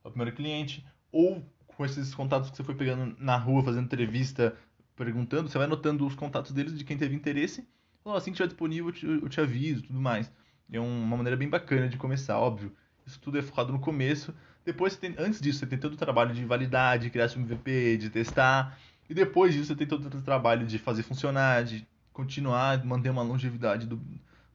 sua 0.02 0.10
primeira 0.10 0.32
cliente, 0.32 0.84
ou 1.14 1.40
com 1.68 1.84
esses 1.84 2.12
contatos 2.12 2.50
que 2.50 2.56
você 2.56 2.64
foi 2.64 2.74
pegando 2.74 3.16
na 3.20 3.36
rua, 3.36 3.62
fazendo 3.62 3.84
entrevista, 3.84 4.56
perguntando, 4.96 5.48
você 5.48 5.56
vai 5.56 5.66
anotando 5.68 6.04
os 6.04 6.14
contatos 6.16 6.50
deles 6.50 6.76
de 6.76 6.84
quem 6.84 6.98
teve 6.98 7.14
interesse. 7.14 7.66
Falou, 8.02 8.18
assim 8.18 8.32
que 8.32 8.34
estiver 8.34 8.48
disponível, 8.48 8.88
eu 8.88 8.92
te, 8.92 9.06
eu 9.06 9.28
te 9.28 9.40
aviso 9.40 9.84
tudo 9.84 10.00
mais. 10.00 10.30
É 10.72 10.80
uma 10.80 11.16
maneira 11.16 11.36
bem 11.36 11.48
bacana 11.48 11.88
de 11.88 11.96
começar, 11.96 12.38
óbvio. 12.38 12.74
Isso 13.06 13.20
tudo 13.20 13.38
é 13.38 13.42
focado 13.42 13.72
no 13.72 13.78
começo. 13.78 14.34
Depois, 14.64 14.96
tem, 14.96 15.14
antes 15.16 15.40
disso, 15.40 15.60
você 15.60 15.66
tem 15.66 15.78
todo 15.78 15.92
o 15.92 15.96
trabalho 15.96 16.34
de 16.34 16.44
validar, 16.44 16.98
de 16.98 17.10
criar 17.10 17.28
seu 17.28 17.40
MVP, 17.40 17.96
de 17.98 18.10
testar. 18.10 18.76
E 19.08 19.14
depois 19.14 19.54
disso, 19.54 19.66
você 19.66 19.76
tem 19.76 19.86
todo 19.86 20.06
o 20.06 20.22
trabalho 20.22 20.66
de 20.66 20.78
fazer 20.78 21.04
funcionar, 21.04 21.62
de 21.64 21.86
continuar, 22.12 22.82
manter 22.84 23.10
uma 23.10 23.22
longevidade 23.22 23.86
do, 23.86 24.00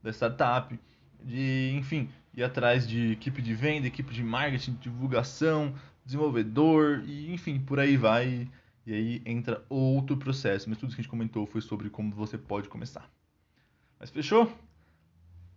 da 0.04 0.12
startup, 0.12 0.78
de, 1.24 1.74
enfim, 1.76 2.10
ir 2.34 2.43
atrás 2.43 2.88
de 2.88 3.12
equipe 3.12 3.41
de 3.41 3.54
venda, 3.54 3.88
equipe 3.88 4.13
de 4.13 4.24
marketing, 4.24 4.74
divulgação, 4.82 5.76
desenvolvedor, 6.10 7.04
e 7.06 7.32
enfim, 7.32 7.60
por 7.60 7.80
aí 7.80 7.95
vai. 7.95 8.48
E 8.86 8.93
aí 8.93 9.22
entra 9.26 9.63
outro 9.69 10.17
processo. 10.17 10.67
Mas 10.67 10.80
tudo 10.80 10.89
que 10.89 10.95
a 10.95 11.04
gente 11.04 11.10
comentou 11.10 11.45
foi 11.45 11.62
sobre 11.62 11.89
como 11.89 12.13
você 12.13 12.38
pode 12.38 12.67
começar. 12.67 13.08
Mas 14.00 14.10
fechou? 14.10 14.52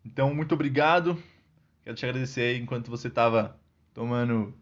Então, 0.04 0.34
muito 0.34 0.52
obrigado. 0.52 1.16
Quero 1.82 1.96
te 1.96 2.04
agradecer 2.04 2.42
aí 2.42 2.60
enquanto 2.60 2.90
você 2.90 3.08
estava 3.08 3.56
tomando 3.94 4.54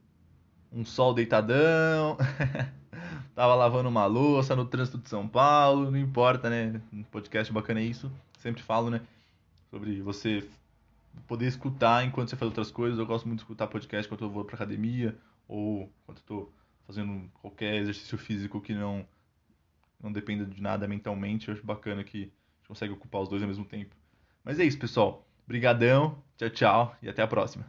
um 0.73 0.85
sol 0.85 1.13
deitadão, 1.13 2.17
tava 3.35 3.55
lavando 3.57 3.89
uma 3.89 4.07
louça 4.07 4.55
no 4.55 4.65
trânsito 4.65 4.99
de 4.99 5.09
São 5.09 5.27
Paulo, 5.27 5.91
não 5.91 5.99
importa, 5.99 6.49
né? 6.49 6.81
Um 6.93 7.03
podcast 7.03 7.53
bacana 7.53 7.81
é 7.81 7.85
isso. 7.85 8.11
Sempre 8.39 8.63
falo, 8.63 8.91
né? 8.91 9.01
Sobre 9.71 10.01
você 10.01 10.49
poder 11.27 11.47
escutar 11.47 12.05
enquanto 12.05 12.31
você 12.31 12.37
faz 12.37 12.49
outras 12.49 12.71
coisas. 12.71 12.99
Eu 12.99 13.07
gosto 13.07 13.27
muito 13.27 13.41
de 13.41 13.45
escutar 13.45 13.67
podcast 13.67 14.07
enquanto 14.07 14.23
eu 14.23 14.31
vou 14.31 14.45
pra 14.45 14.55
academia 14.55 15.17
ou 15.51 15.93
quando 16.07 16.19
estou 16.19 16.55
fazendo 16.87 17.29
qualquer 17.35 17.75
exercício 17.75 18.17
físico 18.17 18.61
que 18.61 18.73
não 18.73 19.05
não 20.01 20.11
dependa 20.11 20.47
de 20.47 20.63
nada 20.63 20.89
mentalmente. 20.89 21.49
Eu 21.49 21.55
acho 21.55 21.67
bacana 21.67 22.03
que 22.03 22.19
a 22.19 22.21
gente 22.21 22.69
consegue 22.69 22.93
ocupar 22.95 23.21
os 23.21 23.29
dois 23.29 23.43
ao 23.43 23.49
mesmo 23.49 23.67
tempo. 23.67 23.95
Mas 24.43 24.59
é 24.59 24.65
isso, 24.65 24.79
pessoal. 24.79 25.27
Brigadão, 25.47 26.23
tchau, 26.39 26.51
tchau 26.51 26.97
e 27.03 27.09
até 27.09 27.21
a 27.21 27.27
próxima. 27.27 27.67